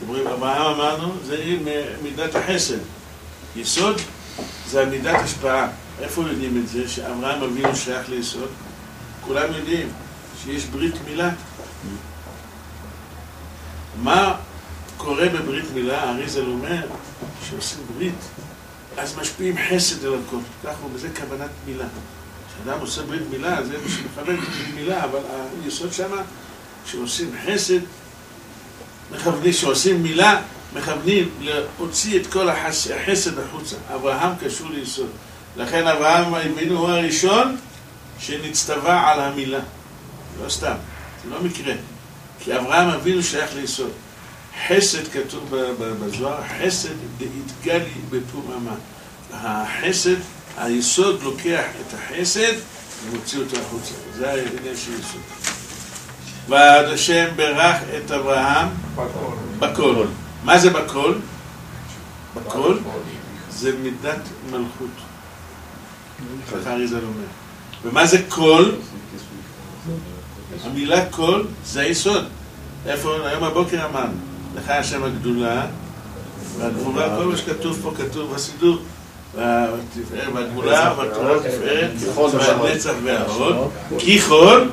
[0.00, 1.34] אתם רואים, אברהם אמרנו, זה
[1.66, 2.78] אה, מידת החסד.
[3.56, 4.00] יסוד
[4.68, 5.68] זה המידת השפעה.
[6.00, 6.88] איפה יודעים את זה?
[6.88, 8.48] שאברהם אבינו שייך ליסוד?
[9.24, 9.88] כולם יודעים
[10.42, 11.30] שיש ברית מילה.
[14.02, 14.34] מה
[14.96, 16.10] קורה בברית מילה?
[16.10, 16.86] אריזל אומר
[17.48, 18.28] שעושים ברית,
[18.96, 20.36] אז משפיעים חסד אל הכל.
[20.64, 21.86] ככה הוא, וזה כוונת מילה.
[22.48, 25.20] כשאדם עושה ברית מילה, זה מה שמכוון ברית מילה, אבל
[25.64, 26.22] היסוד שמה,
[26.84, 27.80] כשעושים חסד,
[29.14, 30.40] מכוונים, כשעושים מילה,
[30.76, 33.76] מכוונים להוציא את כל החס- החסד החוצה.
[33.94, 35.08] אברהם קשור ליסוד.
[35.56, 37.56] לכן אברהם אבינו הוא הראשון
[38.18, 39.58] שנצטווה על המילה.
[40.44, 40.74] לא סתם,
[41.24, 41.74] זה לא מקרה.
[42.40, 43.90] כי אברהם אבינו שייך ליסוד.
[44.68, 48.74] חסד כתוב בזוהר, חסד דאיתגלי בפוממה.
[49.32, 50.16] החסד,
[50.58, 52.52] היסוד לוקח את החסד
[53.10, 53.94] ומוציא אותו החוצה.
[54.18, 55.49] זה העניין של יסוד.
[56.50, 58.68] ועד השם ברך את אברהם
[59.58, 60.06] בכל.
[60.44, 61.14] מה זה בכל?
[62.34, 62.76] בכל
[63.50, 64.90] זה מידת מלכות.
[66.52, 67.26] ככה אריזל אומר.
[67.84, 68.74] ומה זה קול?
[70.64, 72.24] המילה קול זה היסוד.
[72.86, 74.12] איפה, היום בבוקר אמרנו,
[74.56, 75.66] לך השם הגדולה,
[76.58, 78.78] והגבורה, כל מה שכתוב פה כתוב בסידור,
[79.34, 81.90] והגבולה, והתורה תפארת,
[82.34, 84.66] והנצח וההוד, כי כל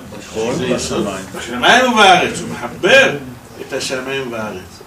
[0.53, 1.07] זה יסוד.
[1.35, 1.91] בשמיים.
[1.91, 3.15] ובארץ, הוא מחבר
[3.61, 4.79] את השמיים והארץ.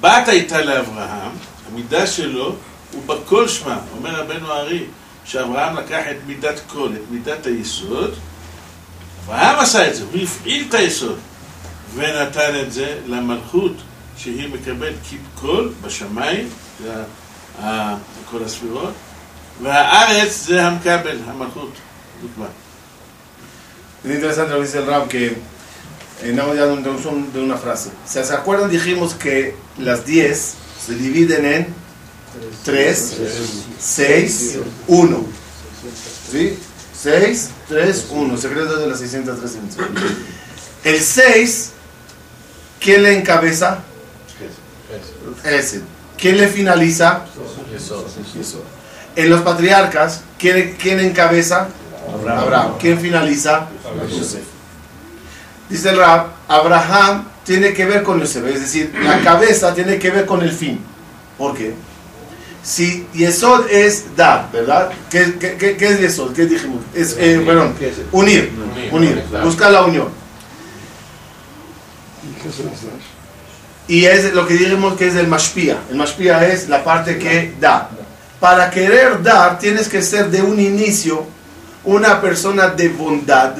[0.00, 1.30] בת הייתה לאברהם,
[1.72, 2.54] המידה שלו
[2.92, 4.84] הוא בכל שמע, אומר רבנו הארי,
[5.24, 8.14] שאברהם לקח את מידת קול, את מידת היסוד,
[9.24, 11.18] אברהם עשה את זה, הוא הפעיל את היסוד,
[11.94, 13.72] ונתן את זה למלכות,
[14.16, 14.94] שהיא מקבלת
[15.34, 16.48] קול בשמיים,
[16.82, 16.92] זה
[18.30, 18.92] כל הספירות,
[19.63, 21.73] והארץ זה המקבל, המלכות,
[22.21, 22.47] דוגמה.
[24.03, 25.35] Es interesante lo que dice el Rab que
[26.23, 27.89] en ya una introducción de una frase.
[28.05, 30.53] Si se acuerdan, dijimos que las 10
[30.85, 31.73] se dividen en
[32.63, 33.17] 3,
[33.79, 35.25] 6, 1.
[36.31, 36.57] ¿Sí?
[37.01, 38.37] 6, 3, 1.
[38.37, 39.59] Secreto de las 613.
[40.83, 41.71] El 6,
[42.79, 43.79] ¿quién le encabeza?
[45.43, 45.81] Ese.
[46.17, 47.25] ¿Quién le finaliza?
[47.71, 48.72] Yesod.
[49.16, 51.68] En los patriarcas, ¿quién, quién encabeza?
[52.10, 52.72] Abraham.
[52.80, 53.68] ¿Quién finaliza?
[54.18, 54.42] Yosef.
[55.68, 60.10] Dice el Rab, Abraham tiene que ver con Yosef, es decir, la cabeza tiene que
[60.10, 60.80] ver con el fin.
[61.38, 61.74] ¿Por qué?
[62.62, 64.90] Si Yesod es dar, ¿verdad?
[65.10, 66.32] ¿Qué, qué, qué- qué es Yesod?
[66.32, 66.80] ¿Qué dijimos?
[66.94, 67.74] Es, eh, perdón,
[68.12, 68.50] unir,
[68.90, 70.08] unir, buscar la unión.
[72.22, 73.04] ¿Y qué es el slash?
[73.86, 75.76] Y es lo que dijimos que es el mashpia.
[75.90, 77.90] El mashpia es la parte que da.
[78.40, 81.26] Para querer dar, tienes que ser de un inicio
[81.84, 83.54] una persona de bondad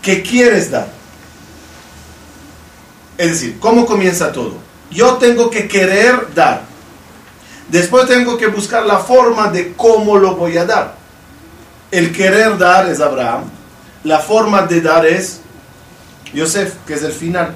[0.00, 0.88] que quieres dar.
[3.16, 4.58] Es decir, ¿cómo comienza todo?
[4.90, 6.62] Yo tengo que querer dar.
[7.68, 10.94] Después tengo que buscar la forma de cómo lo voy a dar.
[11.90, 13.44] El querer dar es Abraham.
[14.04, 15.40] La forma de dar es
[16.32, 17.54] Yosef, que es el final.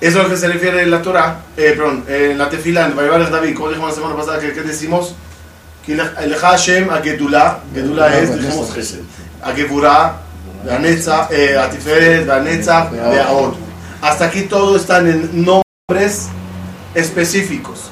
[0.00, 2.94] Eso es lo que se refiere en la Torah, eh, perdón, en la tefila, en
[2.94, 5.14] Vaivar David, como dijimos la semana pasada, que, que decimos,
[5.84, 8.72] que el Hashem a Gedula, Gedula es, dijimos
[9.42, 10.20] a Geburah,
[10.64, 13.54] la Netza, eh, a Tiferet, la Netza, de Aod.
[14.00, 16.28] Hasta aquí todo están en nombres
[16.94, 17.90] específicos.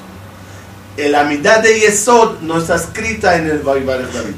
[0.95, 4.35] El Amidad de Yesod no está escrita en el Vaivar David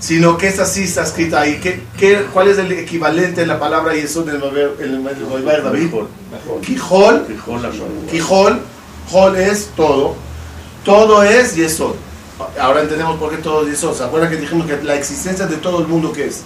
[0.00, 1.60] sino que esa sí está escrita ahí.
[1.62, 5.90] ¿Qué, qué, cuál es el equivalente de la palabra Yesod en el Vaivar David?
[6.64, 7.26] Quijol.
[8.10, 8.60] Quijol.
[9.10, 10.14] Jol es todo.
[10.84, 11.94] Todo es Yesod.
[12.60, 13.96] Ahora entendemos por qué todo es Yesod.
[13.96, 16.42] ¿Se acuerdan que dijimos que la existencia de todo el mundo qué es?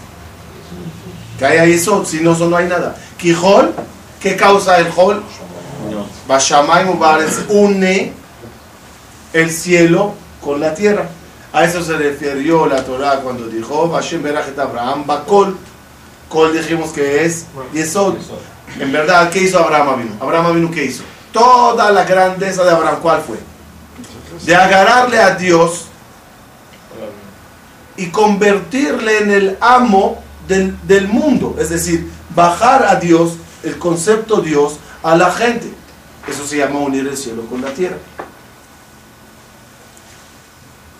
[1.39, 2.97] Que haya Yesod, si no, no hay nada.
[3.19, 3.73] Quijol,
[4.21, 5.23] ¿qué causa el Jol?
[6.27, 8.13] Bashamay Mubarak une
[9.33, 11.09] el cielo con la tierra.
[11.57, 15.57] A eso se refirió la Torah cuando dijo Hashem Berachet Abraham Bakol.
[16.29, 18.17] Kol dijimos que es Yesod.
[18.79, 20.17] En verdad, ¿qué hizo Abraham vino?
[20.21, 21.03] Abraham vino ¿qué hizo?
[21.33, 23.39] Toda la grandeza de Abraham, ¿cuál fue?
[24.45, 25.87] De agarrarle a Dios
[27.97, 31.57] y convertirle en el amo del, del mundo.
[31.59, 35.73] Es decir, bajar a Dios, el concepto Dios, a la gente.
[36.29, 37.97] Eso se llama unir el cielo con la tierra.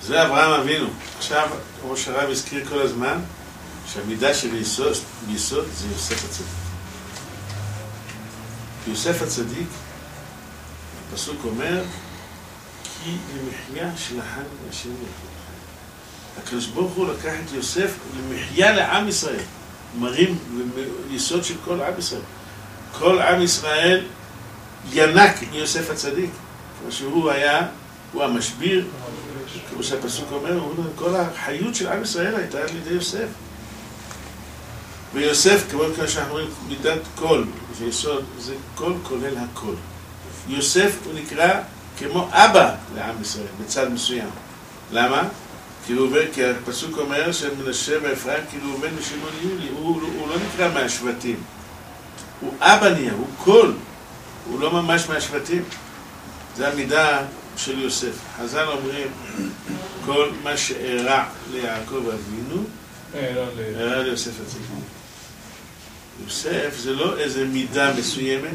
[0.07, 0.89] זה אברהם אבינו.
[1.19, 1.49] עכשיו,
[1.81, 3.19] כמו שהרב הזכיר כל הזמן,
[3.93, 4.93] שהמידה של יסוד,
[5.29, 6.47] יסוד זה יוסף הצדיק.
[8.89, 9.69] יוסף הצדיק,
[11.09, 11.83] הפסוק אומר,
[12.83, 16.43] כי למחיה שלחן השם יחד.
[16.43, 19.43] הקדוש ברוך הוא לקח את יוסף למחיה לעם ישראל.
[19.99, 20.39] מרים
[21.11, 22.23] יסוד של כל עם ישראל.
[22.99, 24.05] כל עם ישראל
[24.93, 26.31] ינק מיוסף הצדיק.
[26.83, 27.67] כמו שהוא היה,
[28.13, 28.87] הוא המשביר,
[29.71, 33.27] כמו שהפסוק אומר, הוא אומר, כל החיות של עם ישראל הייתה על ידי יוסף.
[35.15, 37.47] ויוסף, כמו שאנחנו אומרים, מידת קול,
[37.79, 39.75] זה יסוד, זה קול כולל הכל.
[40.49, 41.61] יוסף הוא נקרא
[41.99, 44.29] כמו אבא לעם ישראל, בצד מסוים.
[44.93, 45.23] למה?
[45.87, 50.37] כי, הוא, עובד- כי הפסוק אומר שמנשה ואפרים כאילו עובד משמעון יולי, הוא, הוא לא
[50.37, 51.37] נקרא מהשבטים.
[52.41, 53.75] הוא אבא נהיה, הוא קול,
[54.51, 55.63] הוא לא ממש מהשבטים.
[56.57, 57.19] זה המידה
[57.57, 58.13] של יוסף.
[58.39, 59.09] חז"ל אומרים,
[60.05, 62.63] כל מה שאירע ליעקב אבינו,
[63.15, 64.67] אירע ליוסף הצדיק.
[66.25, 68.51] יוסף זה לא איזה מידה מסוימת,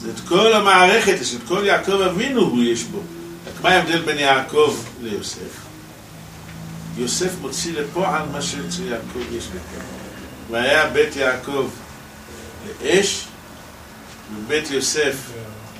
[0.00, 2.98] זה את כל המערכת, יש את כל יעקב אבינו הוא יש בו.
[3.46, 5.68] רק מה ההבדל בין יעקב ליוסף?
[6.96, 9.58] יוסף מוציא לפועל מה שאצל יעקב יש בו.
[10.50, 11.70] והיה בית יעקב
[12.82, 13.24] לאש,
[14.36, 15.14] ובית יוסף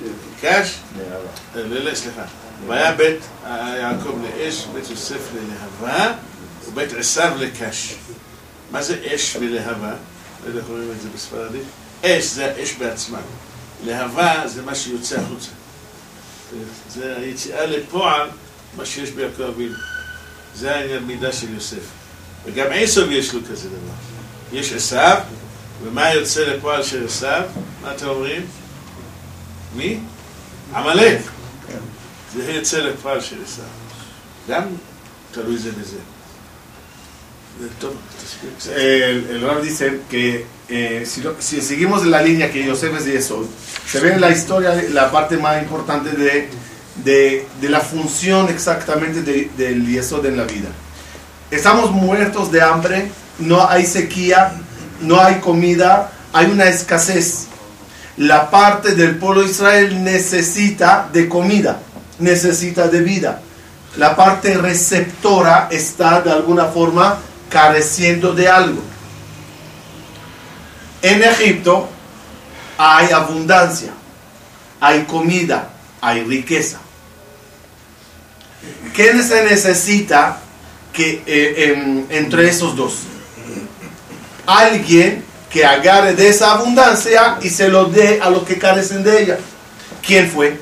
[0.01, 0.75] לקש,
[1.55, 2.23] לא, לא, סליחה.
[2.67, 3.19] והיה בית
[3.79, 6.13] יעקב לאש, בית יוסף ללהבה,
[6.67, 7.95] ובית עשיו לקש.
[8.71, 9.93] מה זה אש ולהבה?
[10.43, 11.63] לא יודע איך אומרים את זה בספרדית.
[12.05, 13.19] אש זה האש בעצמה.
[13.85, 15.49] להבה זה מה שיוצא החוצה.
[16.89, 18.29] זה היציאה לפועל,
[18.77, 19.75] מה שיש ביעקב אבינו.
[20.55, 21.83] זה העניין מידה של יוסף.
[22.45, 24.59] וגם עשו יש לו כזה דבר.
[24.59, 25.17] יש עשיו,
[25.83, 27.43] ומה יוצא לפועל של עשיו?
[27.81, 28.45] מה אתם אומרים?
[29.75, 29.99] מי?
[30.75, 31.19] עמלק.
[32.36, 33.64] זה יוצא לפועל של עשיו.
[34.48, 34.62] גם
[35.32, 35.96] תלוי זה בזה.
[37.60, 37.94] זה טוב,
[38.24, 38.70] תסביר קצת.
[38.70, 43.04] El, el Rab dice que eh, si, lo- si seguimos la línea que Yosef es
[43.04, 43.46] de Yesod,
[43.90, 46.48] se ve en la historia la parte más importante de,
[47.04, 50.70] de, de la función exactamente de- del Yesod en la vida.
[51.50, 54.52] Estamos muertos de hambre, no hay sequía,
[55.00, 57.46] no hay comida, hay una escasez.
[58.16, 61.80] La parte del pueblo de Israel necesita de comida,
[62.19, 63.41] necesita de vida.
[63.97, 67.17] La parte receptora está de alguna forma
[67.49, 68.81] careciendo de algo.
[71.01, 71.89] En Egipto
[72.77, 73.91] hay abundancia,
[74.79, 75.69] hay comida,
[76.01, 76.79] hay riqueza.
[78.93, 80.39] ¿Qué se necesita
[80.93, 82.99] que, eh, em, entre esos dos?
[84.45, 89.23] Alguien que agarre de esa abundancia y se lo dé a los que carecen de
[89.23, 89.37] ella.
[90.05, 90.59] ¿Quién fue?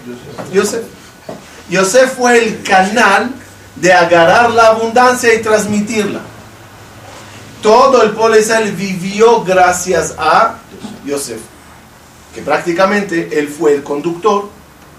[0.54, 0.97] Yosef.
[1.70, 3.32] Yosef fue el canal
[3.76, 6.22] de agarrar la abundancia y transmitirla.
[7.62, 10.56] Todo el pueblo de Israel vivió gracias a
[11.06, 11.40] Yosef,
[12.34, 14.50] que prácticamente él fue el conductor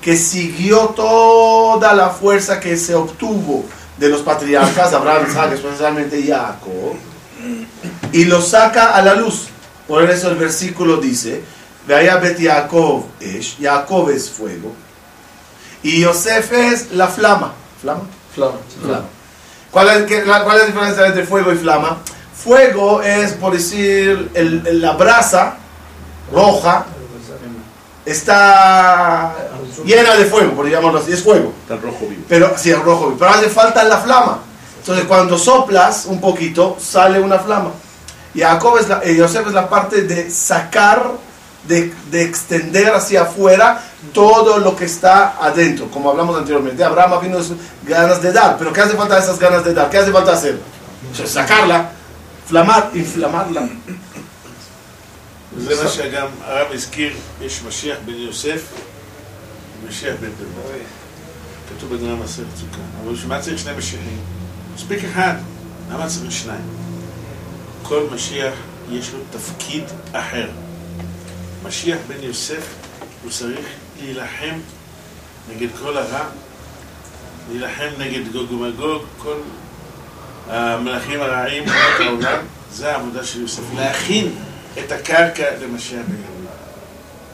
[0.00, 3.64] que siguió toda la fuerza que se obtuvo
[3.96, 6.94] de los patriarcas, Abraham, Isaac, especialmente Jacob,
[8.12, 9.48] y lo saca a la luz.
[9.86, 11.42] Por eso el versículo dice,
[11.88, 14.74] Vaya Bet Jacob es, Jacob es fuego,
[15.82, 17.52] y Yosef es la flama.
[17.80, 18.02] ¿Flama?
[18.34, 18.52] Flama.
[18.82, 19.04] flama.
[19.70, 21.98] ¿Cuál, es, qué- la, ¿Cuál es la diferencia entre fuego y flama?
[22.34, 25.56] Fuego es, por decir, el- el- la brasa
[26.32, 26.86] roja,
[28.04, 29.34] está
[29.84, 31.52] llena de fuego, por llamarlo así, es fuego.
[31.62, 32.22] Está el rojo vivo.
[32.28, 34.40] Pero sí, es rojo, pero hace falta la flama.
[34.80, 37.70] Entonces cuando soplas un poquito, sale una flama.
[38.34, 41.10] Y Jacob es la, eh, Yosef es la parte de sacar,
[41.68, 46.82] de, de extender hacia afuera todo lo que está adentro, como hablamos anteriormente.
[46.82, 47.38] Abraham vino
[47.84, 49.90] ganas de dar, pero ¿qué hace falta de esas ganas de dar?
[49.90, 50.58] ¿Qué hace falta hacer?
[51.12, 51.90] O sea, sacarla,
[52.48, 53.68] flamar, inflamarla.
[55.54, 57.12] וזה מה שגם הרב הזכיר,
[57.42, 58.62] יש משיח בן יוסף
[59.82, 60.74] ומשיח בן דוד.
[61.68, 62.82] כתוב בגמרא מסכת סוכה.
[63.04, 64.18] אבל בשביל מה צריך שני משיחים?
[64.74, 65.34] מספיק אחד.
[65.92, 66.60] למה צריך שניים?
[67.82, 68.52] כל משיח
[68.90, 70.48] יש לו תפקיד אחר.
[71.62, 72.74] משיח בן יוסף
[73.22, 73.66] הוא צריך
[74.00, 74.58] להילחם
[75.48, 76.24] נגד כל הרע,
[77.50, 79.40] להילחם נגד גוג ומגוג, כל
[80.48, 83.62] המלכים הרעים, אומות העולם, זה העבודה של יוסף.
[83.76, 84.34] להכין
[84.78, 86.50] את הקרקע למשיח בן יהודה.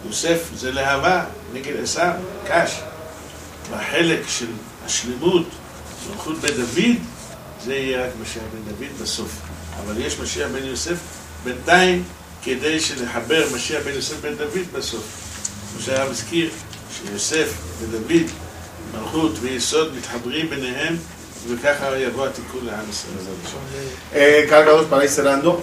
[0.06, 2.12] יוסף זה להבה נגד עשיו,
[2.46, 2.80] קש.
[3.70, 4.46] והחלק של
[4.86, 5.46] השלמות,
[6.10, 6.96] מלכות בית דוד,
[7.64, 9.40] זה יהיה רק משיח בן דוד בסוף.
[9.84, 10.98] אבל יש משיח בן יוסף
[11.44, 12.04] בינתיים
[12.43, 15.03] כדי שלחבר משיח בן יוסף בן דוד בסוף.
[15.71, 16.49] כמו שהרב הזכיר,
[16.97, 18.27] שיוסף ודוד,
[18.93, 20.95] מלכות ויסוד מתחברים ביניהם,
[21.47, 23.13] וככה יבוא התיקון לעם ישראל.
[24.13, 25.61] Eh, cargados para ir cerrando.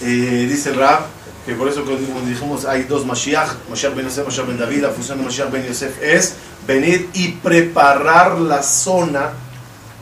[0.00, 1.02] Eh, dice el Rab
[1.44, 4.82] que por eso que como dijimos hay dos Mashiach, Mashiach ben Yosef, Mashiach ben David.
[4.82, 6.34] La función de Mashiach ben Yosef es
[6.66, 9.32] venir y preparar la zona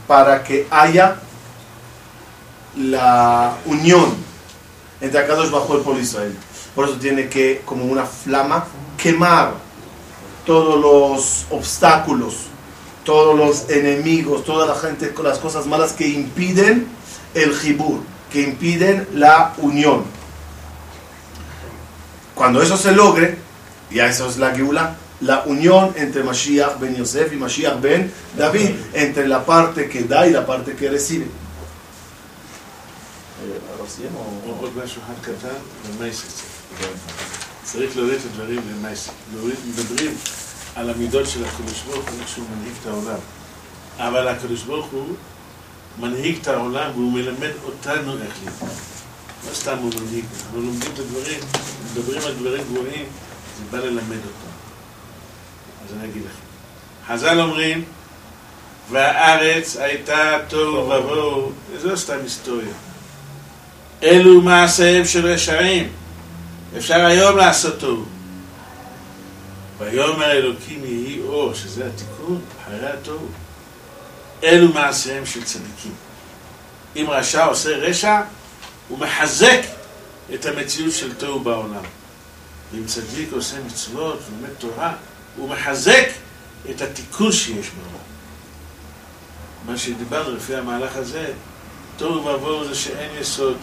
[0.07, 1.17] para que haya
[2.77, 4.20] la unión
[5.02, 6.36] entre Akadosh bajo el pueblo Israel.
[6.76, 8.66] Por eso tiene que, como una flama,
[8.98, 9.54] quemar
[10.46, 12.36] todos los obstáculos,
[13.04, 16.88] todos los enemigos, toda la gente las cosas malas que impiden
[17.34, 20.04] el jibur, que impiden la unión.
[22.36, 23.38] Cuando eso se logre,
[23.92, 28.72] ya eso es la geula, la unión entre Mashiach ben Yosef y Mashiach ben David,
[28.94, 31.28] entre la parte que da y la parte que recibe.
[34.60, 35.56] עוד משהו אחד קטן,
[35.90, 36.42] למייסס.
[37.64, 39.10] צריך להוריד את הדברים למייסס.
[39.68, 40.16] מדברים
[40.76, 43.20] על המידות של הקדוש ברוך הוא, שהוא מנהיג את העולם.
[43.98, 45.16] אבל הקדוש ברוך הוא
[46.00, 48.70] מנהיג את העולם והוא מלמד אותנו איך לנהוג.
[49.50, 51.40] לא סתם הוא מנהיג, אנחנו לומדים את הדברים,
[51.92, 53.06] מדברים על דברים גבוהים,
[53.58, 54.52] זה בא ללמד אותם.
[55.86, 57.14] אז אני אגיד לכם.
[57.14, 57.84] חז"ל אומרים,
[58.92, 61.52] והארץ הייתה תוהו ובוהו,
[61.82, 62.74] זה לא סתם היסטוריה.
[64.04, 65.90] אלו מעשיהם של רשעים.
[66.78, 68.06] אפשר היום לעשות תוהו.
[69.78, 73.28] ויאמר אלוקים יהי אור, שזה התיקון, אחרי התוהו.
[74.44, 75.94] אלו מעשיהם של צדיקים.
[76.96, 78.22] אם רשע עושה רשע,
[78.88, 79.60] הוא מחזק
[80.34, 81.84] את המציאות של תוהו בעולם.
[82.72, 84.94] ואם צדיק עושה מצוות ולומד תורה,
[85.38, 86.10] הוא מחזק
[86.70, 88.04] את התיקון שיש בעולם.
[89.66, 91.34] מה שדיברנו לפי המהלך הזה,
[91.98, 93.58] תוהו ובוהו זה שאין יסוד,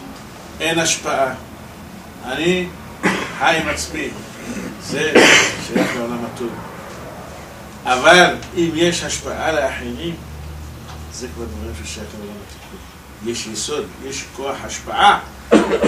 [0.59, 1.33] אין השפעה.
[2.25, 2.67] אני
[3.39, 4.09] חי עם עצמי,
[4.81, 5.13] זה
[5.67, 6.51] שייך לעולם הטוב.
[7.85, 10.15] אבל אם יש השפעה לאחרים,
[11.13, 12.79] זה כבר דברים ששייך לעולם התיקון.
[13.31, 15.19] יש יסוד, יש כוח השפעה,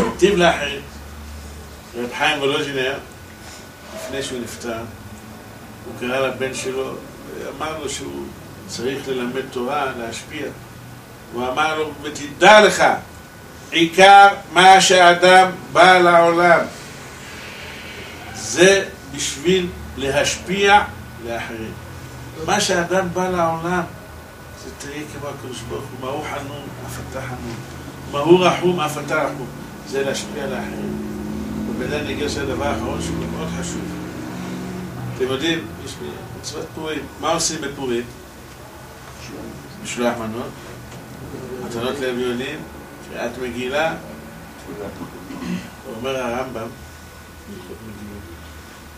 [0.08, 0.82] נתיב לאחרים.
[1.96, 2.98] רב חיים וולוז'ינר,
[3.96, 4.78] לפני שהוא נפטר,
[5.86, 6.94] הוא קרא לבן שלו,
[7.58, 8.26] אמר לו שהוא
[8.68, 10.46] צריך ללמד תורה, להשפיע.
[11.34, 12.84] הוא אמר לו, ותדע לך,
[13.72, 16.60] עיקר מה שאדם בא לעולם
[18.36, 19.68] זה בשביל
[19.98, 20.84] להשפיע
[21.26, 21.72] לאחרים.
[22.46, 23.84] מה שאדם בא לעולם
[24.64, 27.56] זה תהיה כמו הקדוש ברוך הוא, מה הוא חנון, אף אתה חנון,
[28.12, 29.48] מה הוא רחום, אף אתה רחום,
[29.88, 31.12] זה להשפיע לאחרים.
[31.70, 33.82] ובזה ניגש לדבר האחרון שהוא מאוד חשוב.
[35.16, 35.92] אתם יודעים, יש
[36.40, 38.04] מצוות פורים, מה עושים בפורים?
[39.84, 40.50] משלוח מנות,
[41.66, 42.60] מתנות לאביונים,
[43.12, 43.94] קריאת מגילה,
[45.96, 46.68] אומר הרמב"ם.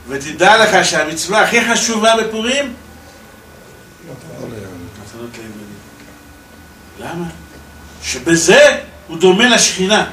[0.07, 2.73] ותדע לך שהמצווה הכי חשובה בפורים,
[4.03, 5.75] מתנות לאביונים.
[6.99, 7.25] למה?
[8.03, 10.09] שבזה הוא דומה לשכינה.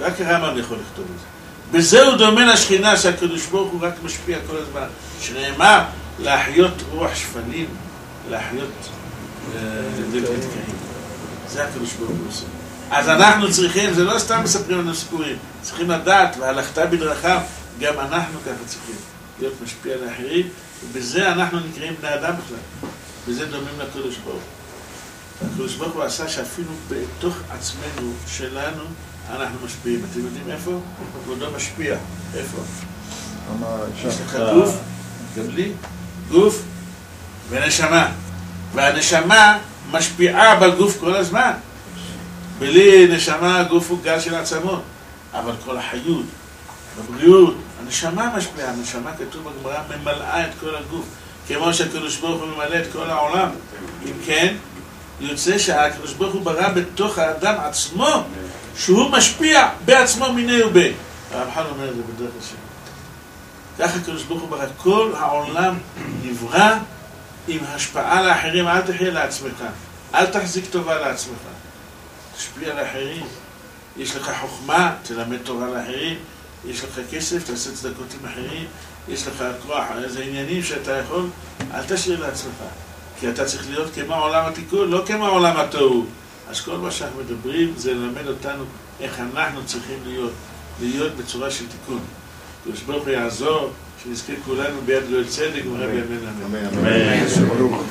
[0.00, 1.26] רק הרמב"ם יכול לכתוב את זה.
[1.78, 4.86] בזה הוא דומה לשכינה שהקדוש ברוך הוא רק משפיע כל הזמן.
[5.20, 5.82] שנאמר,
[6.18, 7.66] להחיות רוח שפלים,
[8.30, 8.70] להחיות
[9.56, 9.60] אה.
[11.48, 12.44] זה הקדוש ברוך הוא עושה.
[12.90, 17.40] אז אנחנו צריכים, זה לא סתם מספרים לנו סיפורים, צריכים לדעת, והלכת בדרכיו,
[17.80, 18.94] גם אנחנו ככה צריכים
[19.38, 20.48] להיות משפיע לאחרים,
[20.84, 22.88] ובזה אנחנו נקראים בני אדם בכלל.
[23.28, 25.48] בזה דומים לקדוש ברוך הוא.
[25.48, 28.82] הקדוש ברוך הוא עשה שאפילו בתוך עצמנו, שלנו,
[29.30, 30.04] אנחנו משפיעים.
[30.10, 30.80] אתם יודעים איפה?
[31.24, 31.96] כבודו משפיע.
[32.34, 32.58] איפה?
[33.98, 34.14] יש?
[34.20, 34.74] לך גוף,
[35.36, 35.72] גם לי,
[36.30, 36.62] גוף
[37.48, 38.12] ונשמה.
[38.74, 39.58] והנשמה
[39.90, 41.52] משפיעה בגוף כל הזמן.
[42.58, 44.82] בלי נשמה הגוף הוא גל של עצמות.
[45.34, 46.24] אבל כל החיות,
[46.98, 48.70] הבריאות, הנשמה משפיעה.
[48.70, 51.04] הנשמה, כתוב בגמרא, ממלאה את כל הגוף.
[51.48, 53.48] כמו שהקדוש ברוך הוא ממלא את כל העולם.
[54.04, 54.54] אם כן,
[55.20, 58.24] יוצא שהקדוש ברוך הוא ברא בתוך האדם עצמו,
[58.78, 60.92] שהוא משפיע בעצמו מיני ובי.
[61.32, 62.56] הרב חן אומר את זה בדרך השם.
[63.78, 64.64] ככה הקדוש ברוך הוא ברא.
[64.76, 65.74] כל העולם
[66.22, 66.74] נברא
[67.48, 68.68] עם השפעה לאחרים.
[68.68, 69.64] אל תחיה לעצמך.
[70.14, 71.38] אל תחזיק טובה לעצמך.
[72.36, 73.26] תשפיע על האחרים.
[73.96, 76.18] יש לך חוכמה, תלמד תורה לאחרים.
[76.64, 78.66] יש לך כסף, תעשה צדקות עם אחרים.
[79.08, 81.26] יש לך כוח, איזה עניינים שאתה יכול,
[81.74, 82.62] אל תשאיר לעצמך.
[83.20, 86.06] כי אתה צריך להיות כמו עולם התיקון, לא כמו עולם התוהו.
[86.48, 88.64] אז כל מה שאנחנו מדברים זה ללמד אותנו
[89.00, 90.32] איך אנחנו צריכים להיות,
[90.80, 92.00] להיות בצורה של תיקון.
[92.60, 93.72] הקדוש ברוך הוא יעזור,
[94.05, 97.25] שנזכה כולנו ביד גואל צדק ורבי אמן אמן.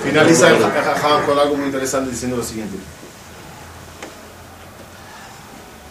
[0.05, 2.76] Finaliza el Hakajam con algo muy interesante diciendo lo siguiente.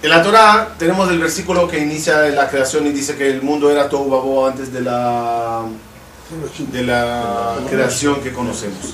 [0.01, 3.69] En la Torah tenemos el versículo que inicia la creación y dice que el mundo
[3.69, 5.63] era todo babo antes de la,
[6.71, 8.93] de la creación que conocemos.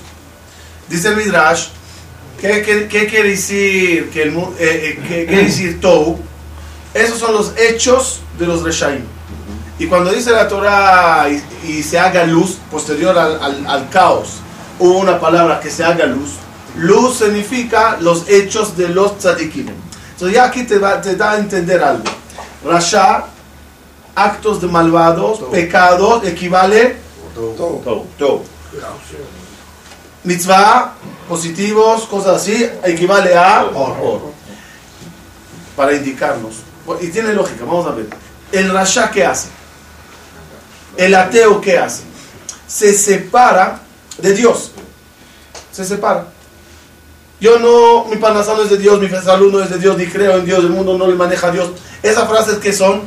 [0.90, 1.68] Dice el Midrash,
[2.42, 6.20] ¿qué, qué- qué quiere decir que el mu- eh, eh, qué quiere decir Tou?
[6.94, 9.04] Esos son los hechos de los Reshaim.
[9.81, 14.35] Y cuando dice la Torah y, y se haga luz, posterior al, al- al caos,
[14.79, 16.33] hubo una palabra que se haga luz.
[16.77, 19.67] Luz significa los hechos de los tzadikim.
[20.13, 22.05] Entonces ya aquí te, va- te da a entender algo.
[22.65, 23.25] Rasha,
[24.15, 26.97] actos de malvados, pecados, equivale
[28.19, 28.45] todo.
[30.25, 30.93] Mitzvah,
[31.27, 34.21] positivos, cosas así, equivale a or.
[35.75, 36.57] Para indicarnos.
[37.01, 38.09] Y tiene lógica, vamos a ver.
[38.53, 39.49] El Rasha, ¿qué hace?
[40.97, 42.03] El ateo, ¿qué hace?
[42.67, 43.81] Se separa
[44.19, 44.73] de Dios.
[45.73, 46.27] Se separa.
[47.41, 50.07] Yo no, mi panazón no es de Dios, mi salud no es de Dios, ni
[50.07, 51.71] creo en Dios, el mundo no le maneja a Dios.
[52.03, 53.03] Esas frases que son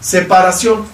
[0.00, 0.84] separación.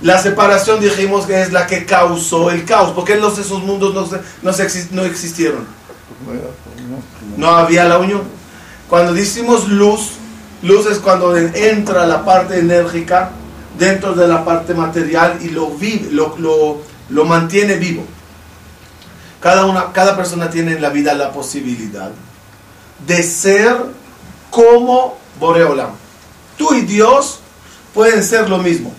[0.00, 4.08] La separación dijimos que es la que causó el caos, porque los, esos mundos no,
[4.42, 5.66] no, se no existieron.
[7.36, 8.22] No había la unión.
[8.88, 10.12] Cuando decimos luz,
[10.62, 13.32] luz es cuando entra la parte enérgica
[13.78, 18.04] dentro de la parte material y lo, vive, lo, mantiene vivo.
[19.40, 22.10] Cada, una, cada persona tiene en la vida la posibilidad
[23.06, 23.76] de ser
[24.50, 25.90] como Boreolam.
[26.56, 27.38] Tú y Dios
[27.94, 28.92] pueden ser lo mismo.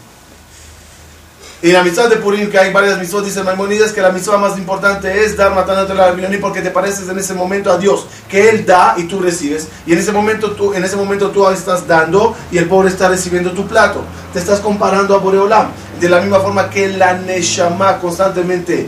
[1.62, 4.58] Y la mitzvah de Purim, que hay varias mitzvot, dice Maimonides que la mitzvah más
[4.58, 8.50] importante es dar matándote la Binoni porque te pareces en ese momento a Dios, que
[8.50, 9.68] Él da y tú recibes.
[9.86, 13.10] Y en ese momento tú, en ese momento tú estás dando y el pobre está
[13.10, 14.04] recibiendo tu plato.
[14.32, 15.68] Te estás comparando a Boreolam.
[16.00, 18.88] De la misma forma que la Neshama constantemente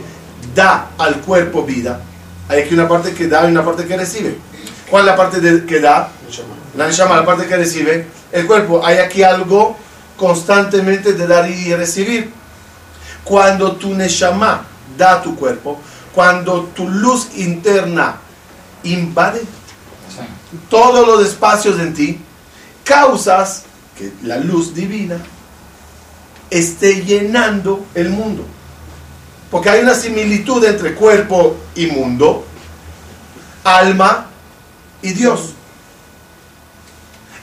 [0.54, 2.00] da al cuerpo vida.
[2.48, 4.38] Hay aquí una parte que da y una parte que recibe.
[4.88, 6.08] ¿Cuál es la parte de- que da?
[6.78, 8.06] La Neshama, la parte que recibe.
[8.32, 9.76] El cuerpo, hay aquí algo
[10.16, 12.32] constantemente de dar y recibir.
[13.24, 14.64] Cuando tu Neshama
[14.96, 15.80] da tu cuerpo,
[16.14, 18.16] cuando tu luz interna
[18.84, 19.42] invade
[20.68, 22.20] todos los espacios en ti,
[22.84, 23.64] causas
[23.96, 25.18] que la luz divina
[26.50, 28.44] esté llenando el mundo.
[29.50, 32.44] Porque hay una similitud entre cuerpo y mundo,
[33.64, 34.26] alma
[35.02, 35.54] y Dios.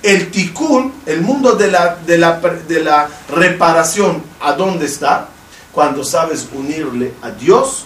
[0.01, 5.27] El tikkun, el mundo de la, de la, de la reparación, ¿a dónde está?
[5.71, 7.85] Cuando sabes unirle a Dios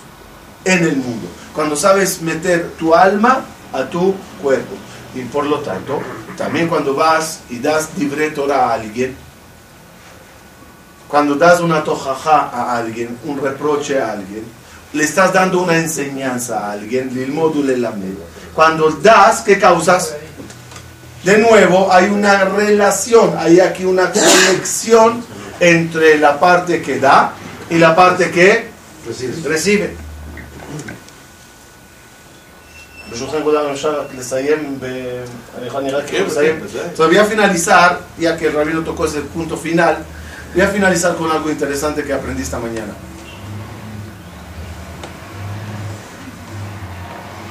[0.65, 1.27] en el mundo.
[1.53, 4.75] Cuando sabes meter tu alma a tu cuerpo.
[5.15, 6.01] Y por lo tanto,
[6.37, 9.15] también cuando vas y das libre Torah a alguien,
[11.07, 14.43] cuando das una tojaja a alguien, un reproche a alguien,
[14.93, 18.15] le estás dando una enseñanza a alguien, lil módulo lamed.
[18.55, 20.15] Cuando das, ¿qué causas?
[21.23, 25.23] De nuevo, hay una relación, hay aquí una conexión
[25.59, 27.33] entre la parte que da
[27.73, 28.69] y la parte que
[29.07, 29.49] recibe.
[29.49, 29.95] recibe.
[36.59, 36.79] Pues, eh.
[36.81, 40.05] Entonces voy a finalizar, ya que el rabino tocó ese punto final,
[40.53, 42.93] voy a finalizar con algo interesante que aprendí esta mañana.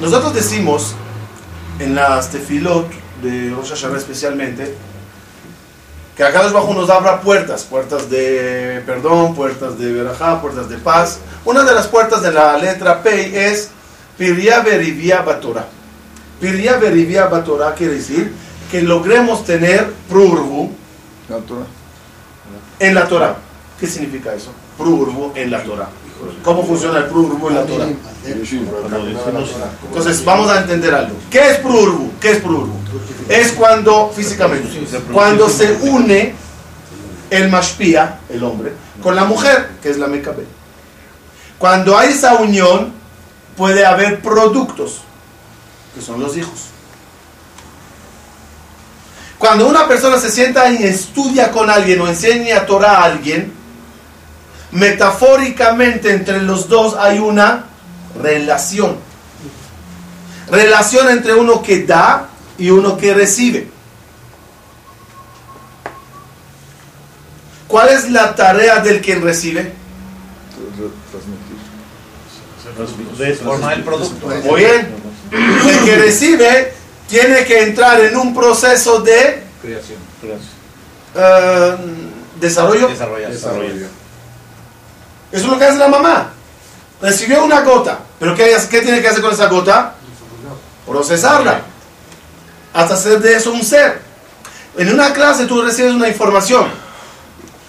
[0.01, 0.95] Nosotros decimos
[1.79, 2.91] en las tefilot
[3.23, 4.75] de Rosh Hashanah especialmente,
[6.17, 10.79] que acá los bajos nos abra puertas, puertas de perdón, puertas de verajá, puertas de
[10.79, 11.21] paz.
[11.45, 13.71] Una de las puertas de la letra P es
[14.19, 15.67] Piria Berivia Batorah.
[16.41, 18.33] Piria Berivia Batorah quiere decir
[18.71, 20.71] que logremos tener prurbu
[22.79, 23.37] en la Torah.
[23.81, 24.53] ¿Qué significa eso?
[24.77, 25.89] Prurbu en la Torah.
[26.43, 27.89] ¿Cómo funciona el prurbu en la Torah?
[29.85, 31.17] Entonces vamos a entender algo.
[31.31, 32.13] ¿Qué es prurbu?
[32.21, 32.73] ¿Qué es prurbu?
[33.29, 34.69] Es cuando, físicamente,
[35.13, 36.35] cuando se une
[37.31, 40.47] el mashpia, el hombre, con la mujer, que es la mekabel.
[41.59, 42.93] Cuando hay esa unión,
[43.57, 45.01] puede haber productos,
[45.95, 46.67] que son los hijos.
[49.39, 53.53] Cuando una persona se sienta y estudia con alguien o enseña Torah a alguien,
[54.73, 57.67] metafóricamente entre los dos hay una
[58.21, 58.97] relación.
[60.51, 63.69] Relación entre uno que da y uno que recibe.
[67.69, 69.73] ¿Cuál es la tarea del que recibe?
[72.77, 73.37] Transmitir.
[73.37, 74.27] Formar el producto.
[74.45, 74.95] Muy bien.
[75.31, 76.75] El que recibe
[77.09, 79.99] tiene que entrar en un proceso de Creación.
[81.15, 81.77] eh,
[82.41, 82.89] desarrollo.
[82.89, 83.33] Desarrollar.
[85.33, 86.31] Eso es lo que hace la mamá.
[87.01, 88.01] Recibió una gota.
[88.19, 89.95] ¿Pero qué, qué tiene que hacer con esa gota?
[90.87, 91.63] Procesarla.
[92.75, 94.01] Hasta hacer de eso un ser.
[94.77, 96.67] En una clase tú recibes una información.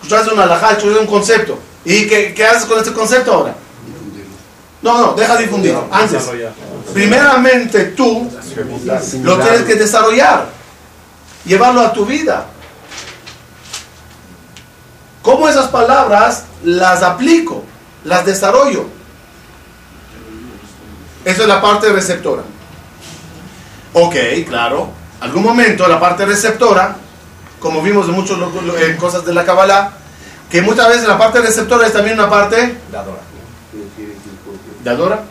[0.02, 1.58] Escuchas una alajá, escuchas un concepto.
[1.86, 3.56] ¿Y qué, qué haces con este concepto ahora?
[4.82, 5.88] No, no, deja difundirlo.
[5.90, 6.30] Antes,
[6.94, 8.30] primeramente tú
[9.22, 10.50] lo tienes que desarrollar.
[11.46, 12.46] Llevarlo a tu vida.
[15.22, 17.64] ¿Cómo esas palabras las aplico?
[18.06, 18.86] Las desarrollo.
[21.26, 22.44] Eso es la parte receptora.
[23.94, 24.16] Ok,
[24.48, 24.90] claro.
[25.22, 26.96] Algún momento la parte receptora,
[27.60, 28.38] como vimos en muchas
[29.00, 29.94] cosas de la Kabbalah,
[30.50, 32.78] que muchas veces la parte receptora es también una parte
[34.84, 35.24] dadora,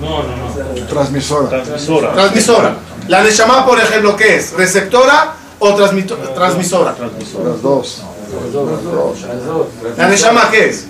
[0.00, 0.86] No, no, no.
[0.86, 1.48] Transmisora.
[1.48, 2.12] Transmisora.
[2.12, 2.74] transmisora.
[3.08, 4.52] La Neshama, por ejemplo, ¿qué es?
[4.52, 6.94] ¿Receptora o transmito- transmisora?
[7.44, 8.02] Las dos.
[9.96, 10.86] ¿La Neshama qué es?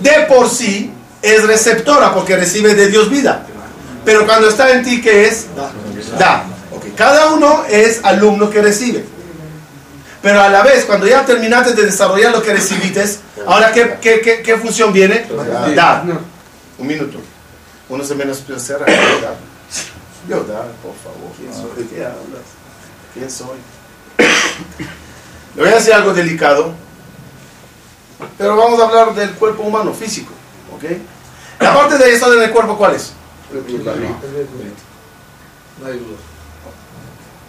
[0.00, 0.90] De por sí
[1.22, 3.46] es receptora porque recibe de Dios vida.
[4.04, 5.46] Pero cuando está en ti, ¿qué es?
[6.18, 6.44] Da.
[6.70, 9.04] Ok, Cada uno es alumno que recibe.
[10.22, 13.04] Pero a la vez, cuando ya terminaste de desarrollar lo que recibiste,
[13.46, 15.26] ahora ¿qué, qué, qué, función viene?
[15.74, 16.04] Dar.
[16.78, 17.18] Un minuto.
[17.88, 18.46] Uno se menos.
[18.46, 18.56] Dar.
[20.28, 21.76] Yo dar, por favor.
[21.76, 22.42] ¿De qué hablas?
[23.14, 23.58] ¿Quién soy?
[25.56, 26.74] Le voy a decir algo delicado.
[28.38, 30.32] Pero vamos a hablar del cuerpo humano, físico.
[30.74, 30.84] ¿Ok?
[31.60, 33.12] La parte de eso del cuerpo, ¿cuál es?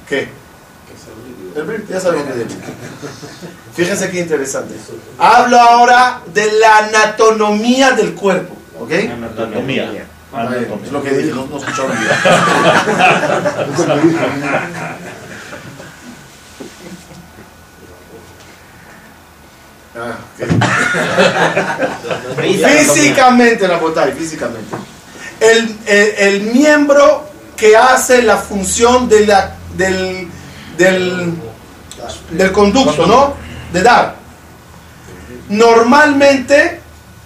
[0.07, 0.29] ¿Qué?
[1.55, 2.45] El brit, ya sabemos que.
[3.73, 4.75] Fíjense qué interesante.
[5.17, 8.55] Hablo ahora de la anatomía del cuerpo.
[8.79, 8.91] ¿Ok?
[9.11, 10.07] Anatomía.
[10.83, 12.11] Es lo que dije, no, no escucharon bien.
[19.99, 20.17] Ah.
[22.95, 24.75] Físicamente, la botella, físicamente.
[25.39, 30.27] El, el- el miembro que hace la función de la, del,
[30.77, 31.33] del,
[32.31, 33.33] del conducto, ¿no?
[33.73, 34.15] De dar.
[35.49, 36.81] Normalmente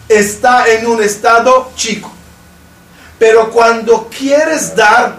[0.07, 2.11] está en un estado chico.
[3.19, 5.15] Pero cuando quieres dar,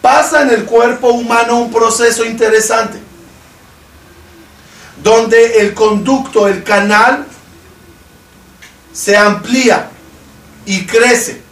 [0.00, 2.98] pasa en el cuerpo humano un proceso interesante.
[5.02, 7.26] Donde el conducto, el canal,
[8.92, 9.90] se amplía
[10.64, 11.42] y crece.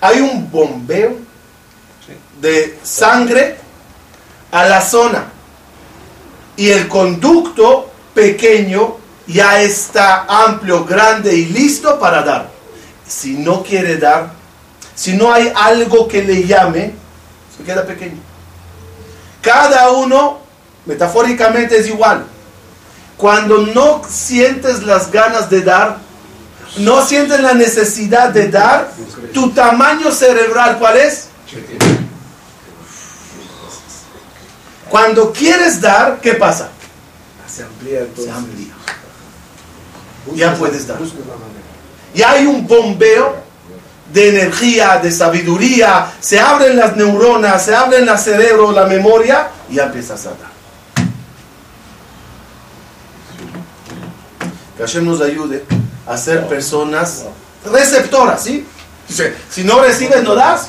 [0.00, 1.16] Hay un bombeo
[2.40, 3.56] de sangre
[4.50, 5.26] a la zona.
[6.56, 12.50] Y el conducto pequeño ya está amplio, grande y listo para dar.
[13.06, 14.32] Si no quiere dar,
[14.94, 16.94] si no hay algo que le llame,
[17.56, 18.18] se queda pequeño.
[19.42, 20.40] Cada uno,
[20.86, 22.26] metafóricamente, es igual.
[23.16, 25.98] Cuando no sientes las ganas de dar,
[26.78, 28.90] no sientes la necesidad de dar,
[29.32, 31.28] tu tamaño cerebral, ¿cuál es?
[34.88, 36.70] Cuando quieres dar, ¿qué pasa?
[37.46, 38.24] Se amplía entonces.
[38.24, 38.74] Se amplía.
[40.34, 40.98] Ya puedes dar.
[42.14, 43.36] Y hay un bombeo
[44.12, 49.74] de energía, de sabiduría, se abren las neuronas, se abren el cerebro, la memoria, y
[49.74, 50.55] ya empiezas a dar.
[54.76, 55.64] Que Hashem nos ayude
[56.06, 57.24] a ser personas
[57.64, 58.66] receptoras, ¿sí?
[59.08, 60.68] Dice, si no recibes, no das,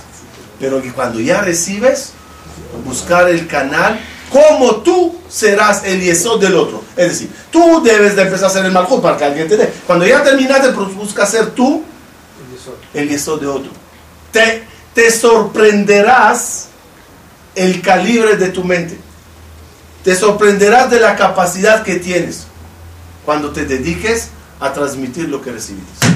[0.59, 2.11] pero que cuando ya recibes,
[2.85, 3.99] buscar el canal,
[4.29, 6.83] como tú serás el yesod del otro.
[6.95, 9.71] Es decir, tú debes de empezar a ser el malhut para que alguien te dé.
[9.85, 11.83] Cuando ya terminaste, pues busca ser tú
[12.93, 13.71] el yesod de otro.
[14.31, 16.67] Te, te sorprenderás
[17.55, 18.97] el calibre de tu mente.
[20.03, 22.47] Te sorprenderás de la capacidad que tienes
[23.27, 26.07] cuando te dediques a transmitir lo que recibiste.